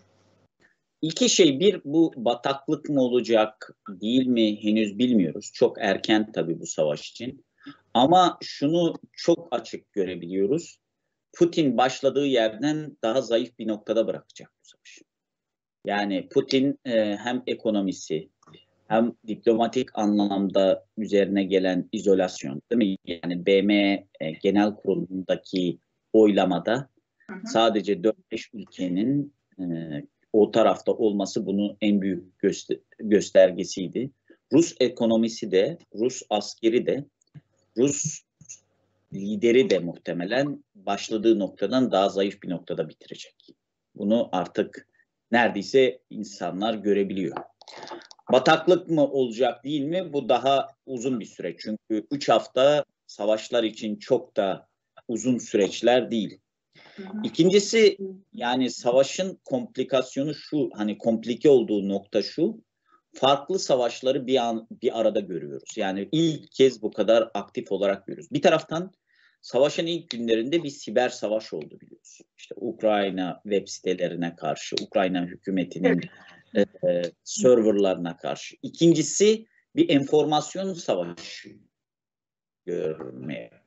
İki 1.02 1.30
şey 1.30 1.60
bir 1.60 1.82
bu 1.86 2.14
bataklık 2.16 2.90
mı 2.90 3.02
olacak 3.02 3.78
değil 3.90 4.28
mi 4.28 4.64
henüz 4.64 4.98
bilmiyoruz. 4.98 5.52
Çok 5.54 5.78
erken 5.80 6.32
tabii 6.32 6.60
bu 6.60 6.66
savaş 6.66 7.10
için. 7.10 7.46
Ama 7.94 8.38
şunu 8.42 8.96
çok 9.14 9.48
açık 9.52 9.94
görebiliyoruz. 9.94 10.80
Putin 11.34 11.78
başladığı 11.78 12.26
yerden 12.26 12.98
daha 13.04 13.22
zayıf 13.22 13.60
bir 13.60 13.68
noktada 13.68 14.08
bırakacak 14.08 14.52
bu 14.64 14.68
savaşı. 14.68 15.02
Yani 15.86 16.30
Putin 16.30 16.80
e, 16.86 17.16
hem 17.16 17.44
ekonomisi 17.48 18.30
hem 18.88 19.14
diplomatik 19.28 19.90
anlamda 19.98 20.86
üzerine 20.98 21.44
gelen 21.44 21.90
izolasyon 21.92 22.62
değil 22.72 22.92
mi? 22.92 22.98
Yani 23.06 23.46
BM 23.46 23.74
e, 24.20 24.32
Genel 24.42 24.76
Kurulu'ndaki 24.76 25.80
oylamada 26.14 26.90
hı 27.28 27.34
hı. 27.34 27.40
sadece 27.46 27.94
4-5 27.94 28.14
ülkenin 28.54 29.34
e, 29.60 29.64
o 30.34 30.52
tarafta 30.52 30.92
olması 30.92 31.46
bunu 31.46 31.78
en 31.82 32.02
büyük 32.02 32.40
göster 32.40 32.78
göstergesiydi. 33.00 34.12
Rus 34.54 34.76
ekonomisi 34.80 35.52
de, 35.52 35.78
Rus 35.96 36.22
askeri 36.30 36.86
de, 36.86 37.06
Rus 37.78 38.22
lideri 39.14 39.70
de 39.70 39.80
muhtemelen 39.80 40.64
başladığı 40.76 41.40
noktadan 41.40 41.92
daha 41.92 42.10
zayıf 42.10 42.44
bir 42.44 42.50
noktada 42.50 42.90
bitirecek. 42.90 43.36
Bunu 43.96 44.30
artık 44.32 44.88
neredeyse 45.32 46.00
insanlar 46.10 46.74
görebiliyor. 46.74 47.38
Bataklık 48.32 48.90
mı 48.90 49.08
olacak 49.08 49.64
değil 49.64 49.82
mi? 49.82 50.14
Bu 50.14 50.30
daha 50.30 50.68
uzun 50.86 51.20
bir 51.20 51.26
süreç. 51.26 51.60
Çünkü 51.60 52.08
3 52.12 52.30
hafta 52.30 52.86
savaşlar 53.08 53.64
için 53.64 53.96
çok 53.96 54.36
da 54.38 54.69
uzun 55.10 55.38
süreçler 55.38 56.12
değil. 56.12 56.40
İkincisi 57.24 57.98
yani 58.34 58.70
savaşın 58.70 59.40
komplikasyonu 59.46 60.36
şu 60.36 60.70
hani 60.74 60.98
komplike 60.98 61.50
olduğu 61.50 61.90
nokta 61.90 62.22
şu 62.22 62.62
farklı 63.14 63.60
savaşları 63.60 64.28
bir 64.28 64.38
an 64.38 64.68
bir 64.72 65.00
arada 65.00 65.20
görüyoruz. 65.20 65.78
Yani 65.78 66.10
ilk 66.12 66.52
kez 66.52 66.82
bu 66.82 66.92
kadar 66.92 67.32
aktif 67.34 67.72
olarak 67.72 68.08
görüyoruz. 68.08 68.32
Bir 68.32 68.42
taraftan 68.42 68.92
savaşın 69.42 69.86
ilk 69.86 70.10
günlerinde 70.10 70.64
bir 70.64 70.70
siber 70.70 71.10
savaş 71.10 71.54
oldu 71.54 71.80
biliyorsun. 71.82 72.26
İşte 72.38 72.56
Ukrayna 72.58 73.40
web 73.44 73.68
sitelerine 73.68 74.36
karşı, 74.36 74.76
Ukrayna 74.82 75.26
hükümetinin 75.26 76.02
e, 76.56 76.62
e, 76.62 77.02
serverlarına 77.24 78.18
karşı. 78.18 78.56
İkincisi 78.62 79.46
bir 79.76 79.90
enformasyon 79.90 80.74
savaşı 80.74 81.50
görmeye. 82.66 83.59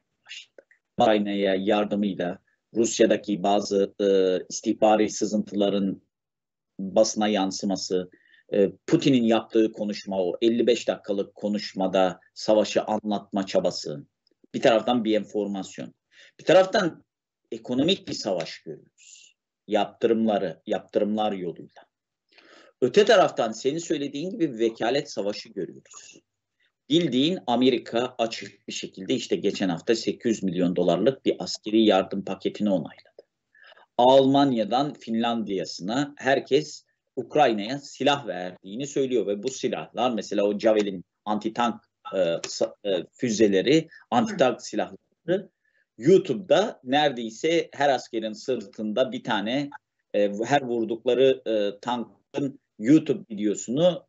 Ukrayna'ya 0.99 1.55
yardımıyla 1.55 2.39
Rusya'daki 2.75 3.43
bazı 3.43 3.95
e, 4.01 4.07
istihbari 4.49 5.11
sızıntıların 5.11 6.03
basına 6.79 7.29
yansıması, 7.29 8.11
e, 8.53 8.73
Putin'in 8.87 9.25
yaptığı 9.25 9.73
konuşma 9.73 10.23
o 10.23 10.37
55 10.43 10.89
dakikalık 10.89 11.35
konuşmada 11.35 12.21
savaşı 12.35 12.83
anlatma 12.83 13.47
çabası. 13.47 14.07
Bir 14.55 14.61
taraftan 14.61 15.05
bir 15.05 15.17
enformasyon. 15.17 15.95
Bir 16.41 16.45
taraftan 16.45 17.05
ekonomik 17.51 18.09
bir 18.09 18.15
savaş 18.15 18.59
görüyoruz. 18.59 19.37
Yaptırımları, 19.67 20.63
yaptırımlar 20.67 21.33
yoluyla. 21.33 21.83
Öte 22.81 23.05
taraftan 23.05 23.53
senin 23.53 23.79
söylediğin 23.79 24.31
gibi 24.31 24.59
vekalet 24.59 25.11
savaşı 25.11 25.49
görüyoruz 25.49 26.23
bildiğin 26.93 27.39
Amerika 27.47 28.15
açık 28.19 28.69
bir 28.69 28.73
şekilde 28.73 29.15
işte 29.15 29.37
geçen 29.37 29.69
hafta 29.69 29.95
800 29.95 30.43
milyon 30.43 30.77
dolarlık 30.77 31.25
bir 31.25 31.37
askeri 31.39 31.85
yardım 31.85 32.25
paketini 32.25 32.71
onayladı. 32.71 33.23
Almanya'dan 33.99 34.95
Finlandiya'sına 34.95 36.15
herkes 36.19 36.85
Ukrayna'ya 37.17 37.79
silah 37.79 38.27
verdiğini 38.27 38.87
söylüyor 38.87 39.27
ve 39.27 39.43
bu 39.43 39.49
silahlar 39.49 40.11
mesela 40.11 40.45
o 40.45 40.59
Javelin 40.59 41.05
antitank 41.25 41.83
e, 42.15 42.19
e, 42.85 43.05
füzeleri, 43.13 43.89
antitank 44.11 44.63
silahları 44.63 45.51
YouTube'da 45.99 46.81
neredeyse 46.85 47.69
her 47.73 47.89
askerin 47.89 48.33
sırtında 48.33 49.13
bir 49.13 49.25
tane 49.25 49.71
e, 50.15 50.33
her 50.45 50.63
vurdukları 50.63 51.43
e, 51.47 51.81
tankın 51.81 52.61
YouTube 52.79 53.25
videosunu 53.31 54.07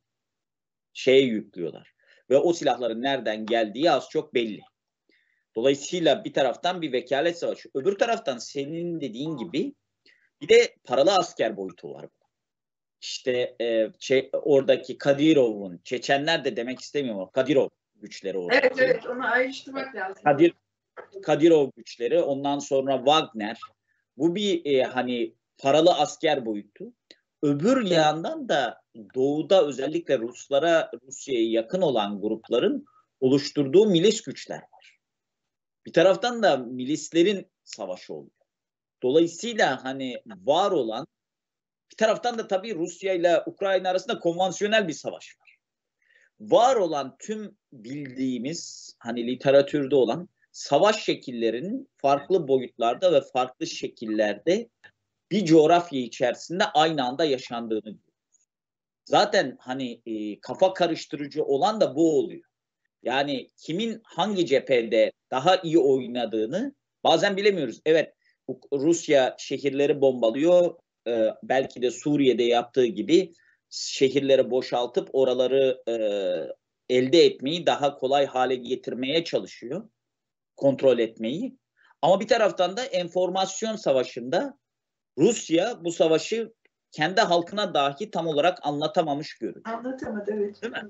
şeye 0.94 1.22
yüklüyorlar 1.22 1.93
ve 2.30 2.38
o 2.38 2.54
silahların 2.54 3.02
nereden 3.02 3.46
geldiği 3.46 3.92
az 3.92 4.10
çok 4.10 4.34
belli. 4.34 4.62
Dolayısıyla 5.56 6.26
bir 6.26 6.34
taraftan 6.34 6.82
bir 6.82 6.92
vekalet 6.92 7.38
savaşı. 7.38 7.70
Öbür 7.74 7.98
taraftan 7.98 8.38
senin 8.38 9.02
dediğin 9.02 9.38
gibi 9.38 9.74
bir 10.42 10.50
de 10.50 10.76
paralı 10.84 11.16
asker 11.16 11.58
boyutu 11.58 11.94
var. 11.94 12.06
İşte 13.02 13.56
e, 13.62 13.88
şey, 14.00 14.30
oradaki 14.34 14.98
Kadirov'un, 14.98 15.82
Çeçenler 15.84 16.46
de 16.46 16.56
demek 16.56 16.80
istemiyorum 16.80 17.30
Kadirov 17.34 17.70
güçleri 17.96 18.38
orada. 18.38 18.60
Evet 18.60 18.74
evet 18.78 19.06
onu 19.06 19.32
ayrıştırmak 19.32 19.96
lazım. 19.96 20.24
Kadir, 20.24 20.54
Kadirov 21.24 21.70
güçleri 21.78 22.22
ondan 22.22 22.60
sonra 22.60 22.98
Wagner. 22.98 23.60
Bu 24.18 24.36
bir 24.36 24.66
e, 24.66 24.84
hani 24.84 25.34
paralı 25.58 25.94
asker 25.94 26.46
boyutu. 26.46 26.94
Öbür 27.44 27.86
yandan 27.86 28.50
da 28.50 28.82
doğuda 29.16 29.66
özellikle 29.66 30.20
Ruslara, 30.20 30.92
Rusya'ya 31.08 31.50
yakın 31.50 31.82
olan 31.82 32.22
grupların 32.22 32.86
oluşturduğu 33.20 33.86
milis 33.86 34.22
güçler 34.22 34.58
var. 34.58 35.00
Bir 35.86 35.94
taraftan 35.94 36.44
da 36.44 36.58
milislerin 36.58 37.52
savaşı 37.64 38.14
oluyor. 38.14 38.32
Dolayısıyla 39.04 39.84
hani 39.84 40.22
var 40.28 40.72
olan 40.72 41.08
bir 41.92 41.96
taraftan 41.98 42.38
da 42.38 42.48
tabii 42.48 42.76
Rusya 42.76 43.14
ile 43.14 43.44
Ukrayna 43.46 43.90
arasında 43.90 44.20
konvansiyonel 44.20 44.88
bir 44.88 44.94
savaş 44.94 45.38
var. 45.40 45.58
Var 46.40 46.76
olan 46.76 47.16
tüm 47.20 47.58
bildiğimiz 47.74 48.92
hani 49.00 49.28
literatürde 49.28 49.96
olan 49.96 50.30
savaş 50.52 51.04
şekillerinin 51.04 51.90
farklı 51.98 52.48
boyutlarda 52.48 53.14
ve 53.14 53.22
farklı 53.22 53.68
şekillerde 53.68 54.70
bir 55.34 55.46
coğrafya 55.46 56.00
içerisinde 56.00 56.64
aynı 56.66 57.06
anda 57.06 57.26
yaşandığını 57.26 57.82
görüyoruz. 57.82 58.50
Zaten 59.06 59.58
hani 59.60 60.02
e, 60.06 60.40
kafa 60.40 60.74
karıştırıcı 60.74 61.44
olan 61.44 61.82
da 61.82 61.96
bu 61.96 62.20
oluyor. 62.20 62.44
Yani 63.04 63.48
kimin 63.58 64.02
hangi 64.04 64.46
cephede 64.46 65.12
daha 65.32 65.56
iyi 65.56 65.80
oynadığını 65.80 66.76
bazen 67.04 67.38
bilemiyoruz. 67.38 67.82
Evet 67.86 68.14
Rusya 68.74 69.36
şehirleri 69.40 70.02
bombalıyor. 70.02 70.76
Ee, 71.08 71.28
belki 71.44 71.82
de 71.82 71.92
Suriye'de 71.92 72.44
yaptığı 72.44 72.86
gibi 72.86 73.34
şehirleri 73.70 74.52
boşaltıp 74.52 75.10
oraları 75.14 75.82
e, 75.88 75.94
elde 76.96 77.26
etmeyi 77.26 77.66
daha 77.66 77.96
kolay 77.96 78.26
hale 78.26 78.56
getirmeye 78.56 79.24
çalışıyor. 79.24 79.90
Kontrol 80.56 81.00
etmeyi. 81.00 81.58
Ama 82.02 82.20
bir 82.20 82.28
taraftan 82.28 82.78
da 82.78 82.84
enformasyon 82.84 83.76
savaşında 83.76 84.58
Rusya 85.18 85.84
bu 85.84 85.92
savaşı 85.92 86.54
kendi 86.92 87.22
halkına 87.22 87.74
dahi 87.74 88.12
tam 88.12 88.28
olarak 88.28 88.60
anlatamamış 88.62 89.38
görünüyor. 89.38 89.66
Anlatamadı 89.66 90.32
evet. 90.34 90.62
Değil 90.62 90.74
mi? 90.74 90.90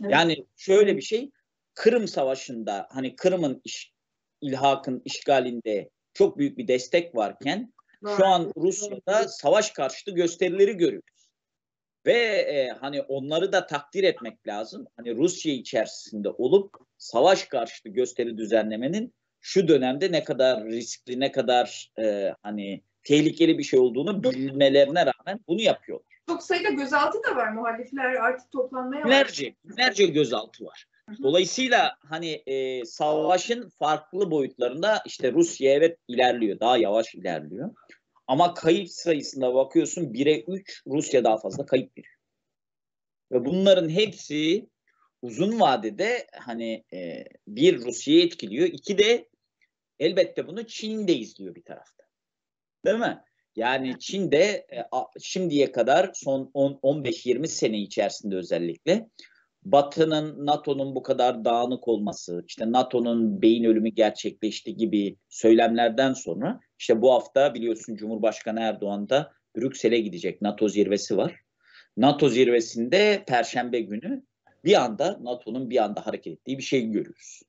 Evet. 0.00 0.12
Yani 0.12 0.46
şöyle 0.56 0.96
bir 0.96 1.02
şey 1.02 1.30
Kırım 1.74 2.08
Savaşı'nda 2.08 2.88
hani 2.90 3.16
Kırım'ın 3.16 3.60
iş, 3.64 3.92
ilhakın 4.40 5.02
işgalinde 5.04 5.90
çok 6.14 6.38
büyük 6.38 6.58
bir 6.58 6.68
destek 6.68 7.16
varken 7.16 7.72
Var. 8.02 8.16
şu 8.16 8.26
an 8.26 8.52
Rusya'da 8.56 9.28
savaş 9.28 9.70
karşıtı 9.70 10.10
gösterileri 10.10 10.76
görüyoruz. 10.76 11.28
Ve 12.06 12.18
e, 12.18 12.68
hani 12.68 13.02
onları 13.02 13.52
da 13.52 13.66
takdir 13.66 14.04
etmek 14.04 14.46
lazım. 14.46 14.86
Hani 14.96 15.16
Rusya 15.16 15.52
içerisinde 15.52 16.28
olup 16.28 16.76
savaş 16.98 17.44
karşıtı 17.44 17.88
gösteri 17.88 18.38
düzenlemenin 18.38 19.14
şu 19.40 19.68
dönemde 19.68 20.12
ne 20.12 20.24
kadar 20.24 20.64
riskli, 20.64 21.20
ne 21.20 21.32
kadar 21.32 21.90
e, 21.98 22.34
hani 22.42 22.82
tehlikeli 23.04 23.58
bir 23.58 23.62
şey 23.62 23.80
olduğunu 23.80 24.24
bilmelerine 24.24 25.06
rağmen 25.06 25.40
bunu 25.48 25.60
yapıyorlar. 25.60 26.12
Çok 26.26 26.42
sayıda 26.42 26.70
gözaltı 26.70 27.22
da 27.22 27.36
var. 27.36 27.52
Muhalifler 27.52 28.14
artık 28.14 28.52
toplanmaya 28.52 29.04
binlerce, 29.04 29.54
binlerce 29.64 30.06
gözaltı 30.06 30.64
var. 30.64 30.86
Dolayısıyla 31.22 31.96
hani 32.08 32.42
e, 32.46 32.84
savaşın 32.84 33.68
farklı 33.68 34.30
boyutlarında 34.30 35.02
işte 35.06 35.32
Rusya 35.32 35.72
evet 35.72 35.98
ilerliyor, 36.08 36.60
daha 36.60 36.76
yavaş 36.76 37.14
ilerliyor. 37.14 37.70
Ama 38.26 38.54
kayıp 38.54 38.90
sayısına 38.90 39.54
bakıyorsun 39.54 40.02
1'e 40.02 40.44
3 40.52 40.82
Rusya 40.86 41.24
daha 41.24 41.38
fazla 41.38 41.66
kayıp 41.66 41.98
veriyor. 41.98 42.14
Ve 43.32 43.44
bunların 43.44 43.88
hepsi 43.88 44.66
uzun 45.22 45.60
vadede 45.60 46.26
hani 46.32 46.84
e, 46.92 47.24
bir 47.48 47.84
Rusya'yı 47.84 48.24
etkiliyor. 48.24 48.68
iki 48.68 48.98
de 48.98 49.28
elbette 49.98 50.46
bunu 50.46 50.66
Çin 50.66 51.08
de 51.08 51.14
izliyor 51.14 51.54
bir 51.54 51.62
tarafta. 51.62 52.01
Değil 52.84 52.98
mi? 52.98 53.20
Yani 53.56 53.98
Çin'de 53.98 54.42
e, 54.42 54.84
şimdiye 55.20 55.72
kadar 55.72 56.10
son 56.14 56.50
15-20 56.54 57.46
sene 57.46 57.78
içerisinde 57.78 58.36
özellikle 58.36 59.08
Batı'nın, 59.64 60.46
NATO'nun 60.46 60.94
bu 60.94 61.02
kadar 61.02 61.44
dağınık 61.44 61.88
olması, 61.88 62.44
işte 62.46 62.72
NATO'nun 62.72 63.42
beyin 63.42 63.64
ölümü 63.64 63.88
gerçekleşti 63.88 64.76
gibi 64.76 65.16
söylemlerden 65.28 66.12
sonra 66.12 66.60
işte 66.78 67.02
bu 67.02 67.12
hafta 67.12 67.54
biliyorsun 67.54 67.94
Cumhurbaşkanı 67.94 68.60
Erdoğan 68.60 69.08
da 69.08 69.32
Brüksel'e 69.56 70.00
gidecek. 70.00 70.42
NATO 70.42 70.68
zirvesi 70.68 71.16
var. 71.16 71.40
NATO 71.96 72.28
zirvesinde 72.28 73.24
Perşembe 73.26 73.80
günü 73.80 74.22
bir 74.64 74.82
anda 74.82 75.18
NATO'nun 75.22 75.70
bir 75.70 75.84
anda 75.84 76.06
hareket 76.06 76.32
ettiği 76.32 76.58
bir 76.58 76.62
şey 76.62 76.90
görüyoruz. 76.90 77.42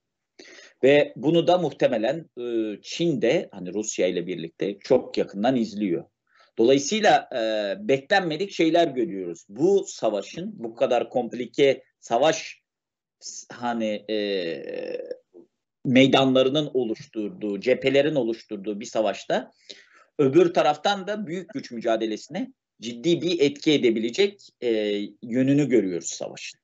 Ve 0.84 1.14
bunu 1.16 1.48
da 1.48 1.58
muhtemelen 1.58 2.30
e, 2.40 2.82
Çin 2.82 3.22
de 3.22 3.50
hani 3.52 3.74
Rusya 3.74 4.08
ile 4.08 4.28
birlikte 4.28 4.80
çok 4.80 5.18
yakından 5.18 5.56
izliyor. 5.56 6.06
Dolayısıyla 6.58 7.30
e, 7.36 7.76
beklenmedik 7.88 8.52
şeyler 8.52 8.88
görüyoruz. 8.88 9.46
Bu 9.50 9.86
savaşın 9.88 10.52
bu 10.56 10.76
kadar 10.76 11.10
komplike 11.10 11.84
savaş 12.00 12.62
hani 13.52 14.06
e, 14.10 14.18
meydanlarının 15.86 16.72
oluşturduğu, 16.74 17.60
cephelerin 17.60 18.16
oluşturduğu 18.16 18.80
bir 18.80 18.86
savaşta 18.86 19.52
öbür 20.20 20.54
taraftan 20.54 21.08
da 21.08 21.28
büyük 21.28 21.54
güç 21.54 21.72
mücadelesine 21.72 22.54
ciddi 22.82 23.22
bir 23.22 23.40
etki 23.40 23.72
edebilecek 23.72 24.50
e, 24.62 24.70
yönünü 25.22 25.70
görüyoruz 25.70 26.08
savaşın. 26.08 26.63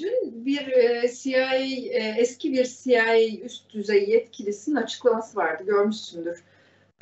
Dün 0.00 0.46
bir 0.46 0.66
e, 0.66 1.08
CIA, 1.14 1.54
e, 1.54 2.14
eski 2.18 2.52
bir 2.52 2.64
CIA 2.82 3.18
üst 3.44 3.74
düzey 3.74 4.10
yetkilisinin 4.10 4.76
açıklaması 4.76 5.36
vardı, 5.36 5.64
görmüşsündür. 5.66 6.42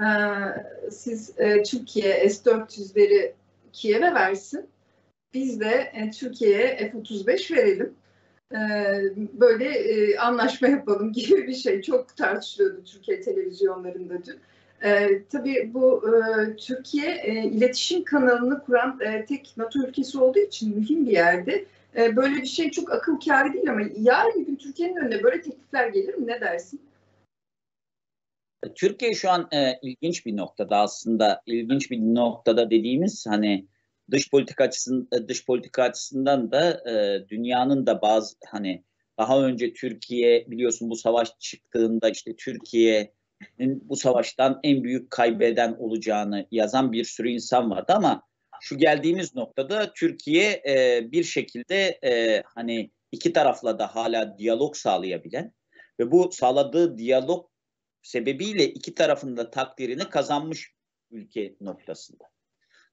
E, 0.00 0.06
siz 0.90 1.34
Türkiye 1.70 2.30
S-400'leri 2.30 3.32
Kiev'e 3.72 4.14
versin, 4.14 4.66
biz 5.34 5.60
de 5.60 5.92
Türkiye'ye 6.18 6.76
F-35 6.76 7.56
verelim. 7.56 7.94
Böyle 9.32 9.70
anlaşma 10.18 10.68
yapalım 10.68 11.12
gibi 11.12 11.46
bir 11.46 11.54
şey. 11.54 11.82
Çok 11.82 12.16
tartışılıyordu 12.16 12.84
Türkiye 12.84 13.20
televizyonlarında 13.20 14.24
dün. 14.24 14.40
Ee, 14.84 15.22
tabii 15.32 15.70
bu 15.74 16.02
e, 16.08 16.56
Türkiye 16.56 17.10
e, 17.10 17.44
iletişim 17.44 18.04
kanalını 18.04 18.64
kuran 18.64 19.00
e, 19.00 19.24
tek 19.24 19.54
NATO 19.56 19.78
ülkesi 19.78 20.18
olduğu 20.18 20.38
için 20.38 20.76
mühim 20.76 21.06
bir 21.06 21.10
yerde. 21.10 21.64
E, 21.96 22.16
böyle 22.16 22.36
bir 22.36 22.46
şey 22.46 22.70
çok 22.70 22.92
akıl 22.92 23.20
kârı 23.20 23.52
değil 23.52 23.70
ama 23.70 23.80
yarın 23.96 24.40
bir 24.40 24.46
gün 24.46 24.56
Türkiye'nin 24.56 24.96
önüne 24.96 25.22
böyle 25.22 25.42
teklifler 25.42 25.88
gelir 25.88 26.14
mi? 26.14 26.26
Ne 26.26 26.40
dersin? 26.40 26.80
Türkiye 28.74 29.14
şu 29.14 29.30
an 29.30 29.48
e, 29.52 29.78
ilginç 29.82 30.26
bir 30.26 30.36
noktada 30.36 30.76
aslında 30.76 31.42
ilginç 31.46 31.90
bir 31.90 31.98
noktada 31.98 32.70
dediğimiz 32.70 33.26
hani 33.28 33.66
dış 34.10 34.30
politika 34.30 34.64
açısından 34.64 35.28
dış 35.28 35.46
politika 35.46 35.82
açısından 35.82 36.52
da 36.52 36.90
e, 36.90 37.28
dünyanın 37.28 37.86
da 37.86 38.02
bazı 38.02 38.36
hani 38.46 38.84
daha 39.18 39.42
önce 39.42 39.72
Türkiye 39.72 40.50
biliyorsun 40.50 40.90
bu 40.90 40.96
savaş 40.96 41.38
çıktığında 41.38 42.10
işte 42.10 42.36
Türkiye'nin 42.36 43.88
bu 43.88 43.96
savaştan 43.96 44.60
en 44.62 44.84
büyük 44.84 45.10
kaybeden 45.10 45.76
olacağını 45.78 46.46
yazan 46.50 46.92
bir 46.92 47.04
sürü 47.04 47.30
insan 47.30 47.70
vardı 47.70 47.92
ama 47.96 48.22
şu 48.60 48.78
geldiğimiz 48.78 49.34
noktada 49.34 49.92
Türkiye 49.92 50.62
e, 50.68 51.02
bir 51.12 51.24
şekilde 51.24 51.98
e, 52.04 52.42
hani 52.46 52.90
iki 53.12 53.32
tarafla 53.32 53.78
da 53.78 53.94
hala 53.94 54.38
diyalog 54.38 54.76
sağlayabilen 54.76 55.52
ve 56.00 56.10
bu 56.10 56.32
sağladığı 56.32 56.98
diyalog 56.98 57.50
sebebiyle 58.02 58.64
iki 58.64 58.94
tarafın 58.94 59.36
da 59.36 59.50
takdirini 59.50 60.08
kazanmış 60.10 60.72
ülke 61.10 61.54
noktasında. 61.60 62.24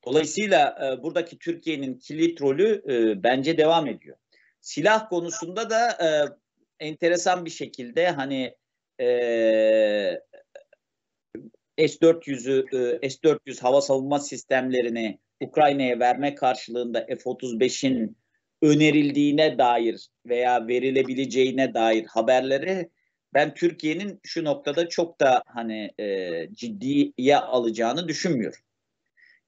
Dolayısıyla 0.06 0.78
e, 0.86 1.04
buradaki 1.04 1.40
Türkiye'nin 1.40 2.00
kilit 2.00 2.42
rolü 2.42 2.84
e, 2.90 3.24
bence 3.24 3.58
devam 3.58 3.88
ediyor. 3.88 4.18
Silah 4.62 5.10
konusunda 5.10 5.70
da 5.70 5.90
e, 5.90 6.08
enteresan 6.86 7.46
bir 7.46 7.50
şekilde 7.50 8.10
hani 8.10 8.56
e, 9.00 9.08
S-400'ü 11.78 12.66
e, 13.02 13.10
S-400 13.10 13.62
hava 13.62 13.82
savunma 13.82 14.20
sistemlerini 14.20 15.20
Ukrayna'ya 15.42 16.00
verme 16.00 16.36
karşılığında 16.36 17.06
F-35'in 17.06 18.18
önerildiğine 18.62 19.58
dair 19.58 20.08
veya 20.26 20.68
verilebileceğine 20.68 21.74
dair 21.74 22.06
haberleri 22.06 22.90
ben 23.34 23.54
Türkiye'nin 23.54 24.20
şu 24.24 24.44
noktada 24.44 24.90
çok 24.90 25.22
da 25.22 25.44
hani 25.48 25.92
e, 26.00 26.48
ciddiye 26.54 27.38
alacağını 27.38 28.08
düşünmüyorum. 28.08 28.60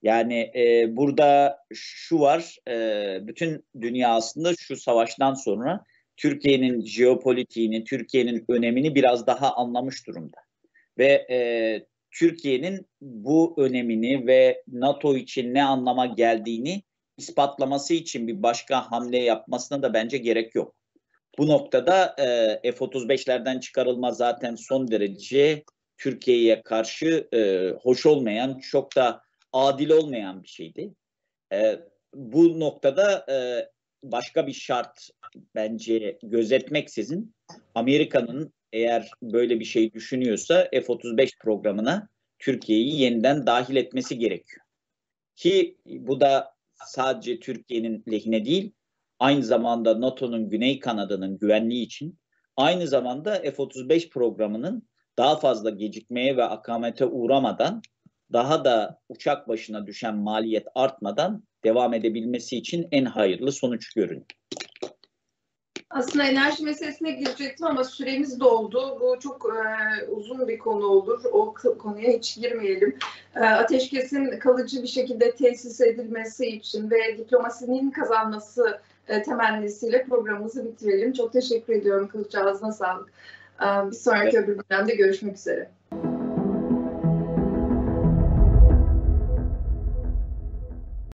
Yani 0.02 0.52
e, 0.56 0.96
burada 0.96 1.58
şu 1.74 2.20
var, 2.20 2.56
e, 2.68 3.28
bütün 3.28 3.66
dünya 3.82 4.10
aslında 4.10 4.54
şu 4.60 4.76
savaştan 4.76 5.34
sonra 5.34 5.84
Türkiye'nin 6.18 6.86
jeopolitiğini, 6.86 7.84
Türkiye'nin 7.84 8.46
önemini 8.50 8.96
biraz 8.96 9.28
daha 9.28 9.56
anlamış 9.56 10.08
durumda. 10.08 10.38
Ve 10.98 11.28
e, 11.32 11.38
Türkiye'nin 12.12 12.88
bu 13.02 13.56
önemini 13.58 14.28
ve 14.28 14.64
NATO 14.68 15.18
için 15.18 15.54
ne 15.54 15.64
anlama 15.64 16.06
geldiğini 16.06 16.84
ispatlaması 17.18 17.94
için 17.94 18.28
bir 18.28 18.44
başka 18.44 18.92
hamle 18.92 19.18
yapmasına 19.18 19.82
da 19.82 19.94
bence 19.94 20.18
gerek 20.18 20.56
yok. 20.56 20.76
Bu 21.38 21.48
noktada 21.48 22.16
e, 22.64 22.72
F-35'lerden 22.72 23.60
çıkarılma 23.60 24.12
zaten 24.12 24.56
son 24.56 24.92
derece 24.92 25.64
Türkiye'ye 25.98 26.62
karşı 26.62 27.28
e, 27.34 27.70
hoş 27.82 28.06
olmayan, 28.06 28.60
çok 28.60 28.96
da 28.96 29.22
adil 29.54 29.90
olmayan 29.90 30.44
bir 30.44 30.48
şeydi. 30.48 30.94
E, 31.54 31.80
bu 32.14 32.60
noktada 32.60 33.26
e, 33.30 33.36
başka 34.04 34.48
bir 34.48 34.54
şart 34.54 35.10
bence 35.56 36.20
gözetmeksizin 36.24 37.36
Amerika'nın 37.76 38.54
eğer 38.74 39.12
böyle 39.22 39.60
bir 39.60 39.66
şey 39.66 39.94
düşünüyorsa 39.94 40.68
F-35 40.72 41.40
programına 41.40 42.10
Türkiye'yi 42.40 43.02
yeniden 43.02 43.46
dahil 43.48 43.76
etmesi 43.76 44.18
gerekiyor. 44.18 44.66
Ki 45.36 45.78
bu 45.86 46.22
da 46.22 46.54
sadece 46.86 47.40
Türkiye'nin 47.40 48.04
lehine 48.12 48.46
değil, 48.46 48.72
aynı 49.20 49.44
zamanda 49.44 50.02
NATO'nun 50.02 50.50
Güney 50.50 50.80
kanadının 50.80 51.38
güvenliği 51.38 51.86
için, 51.86 52.20
aynı 52.58 52.88
zamanda 52.88 53.36
F-35 53.36 54.10
programının 54.10 54.90
daha 55.18 55.36
fazla 55.36 55.70
gecikmeye 55.70 56.38
ve 56.38 56.44
akamete 56.44 57.06
uğramadan, 57.06 57.82
daha 58.34 58.66
da 58.66 59.00
uçak 59.10 59.48
başına 59.48 59.88
düşen 59.88 60.16
maliyet 60.16 60.68
artmadan 60.76 61.44
devam 61.64 61.94
edebilmesi 61.94 62.58
için 62.58 62.88
en 62.92 63.06
hayırlı 63.06 63.52
sonuç 63.52 63.94
görünüyor. 63.94 64.26
Aslında 65.90 66.26
enerji 66.26 66.64
meselesine 66.64 67.12
girecektim 67.12 67.68
ama 67.68 67.84
süremiz 67.84 68.40
doldu. 68.40 68.98
Bu 69.02 69.20
çok 69.20 69.46
e, 69.46 70.06
uzun 70.06 70.48
bir 70.48 70.58
konu 70.60 70.86
olur. 70.86 71.24
O 71.32 71.54
konuya 71.54 72.12
hiç 72.12 72.36
girmeyelim. 72.36 72.98
E, 73.36 73.40
ateşkesin 73.40 74.40
kalıcı 74.40 74.84
bir 74.84 74.88
şekilde 74.88 75.32
tesis 75.32 75.82
edilmesi 75.82 76.48
için 76.48 76.92
ve 76.92 77.18
diplomasinin 77.18 77.92
kazanması 77.92 78.82
e, 79.08 79.24
temennisiyle 79.24 80.04
programımızı 80.04 80.66
bitirelim. 80.66 81.14
Çok 81.14 81.34
teşekkür 81.34 81.74
ediyorum 81.74 82.08
Kılıç 82.08 82.36
Ağzına 82.36 82.72
sağlık. 82.72 83.10
E, 83.62 83.92
bir 83.92 83.96
sonraki 83.96 84.40
öbür 84.40 84.60
dönemde 84.72 84.96
görüşmek 84.96 85.36
üzere. 85.36 85.70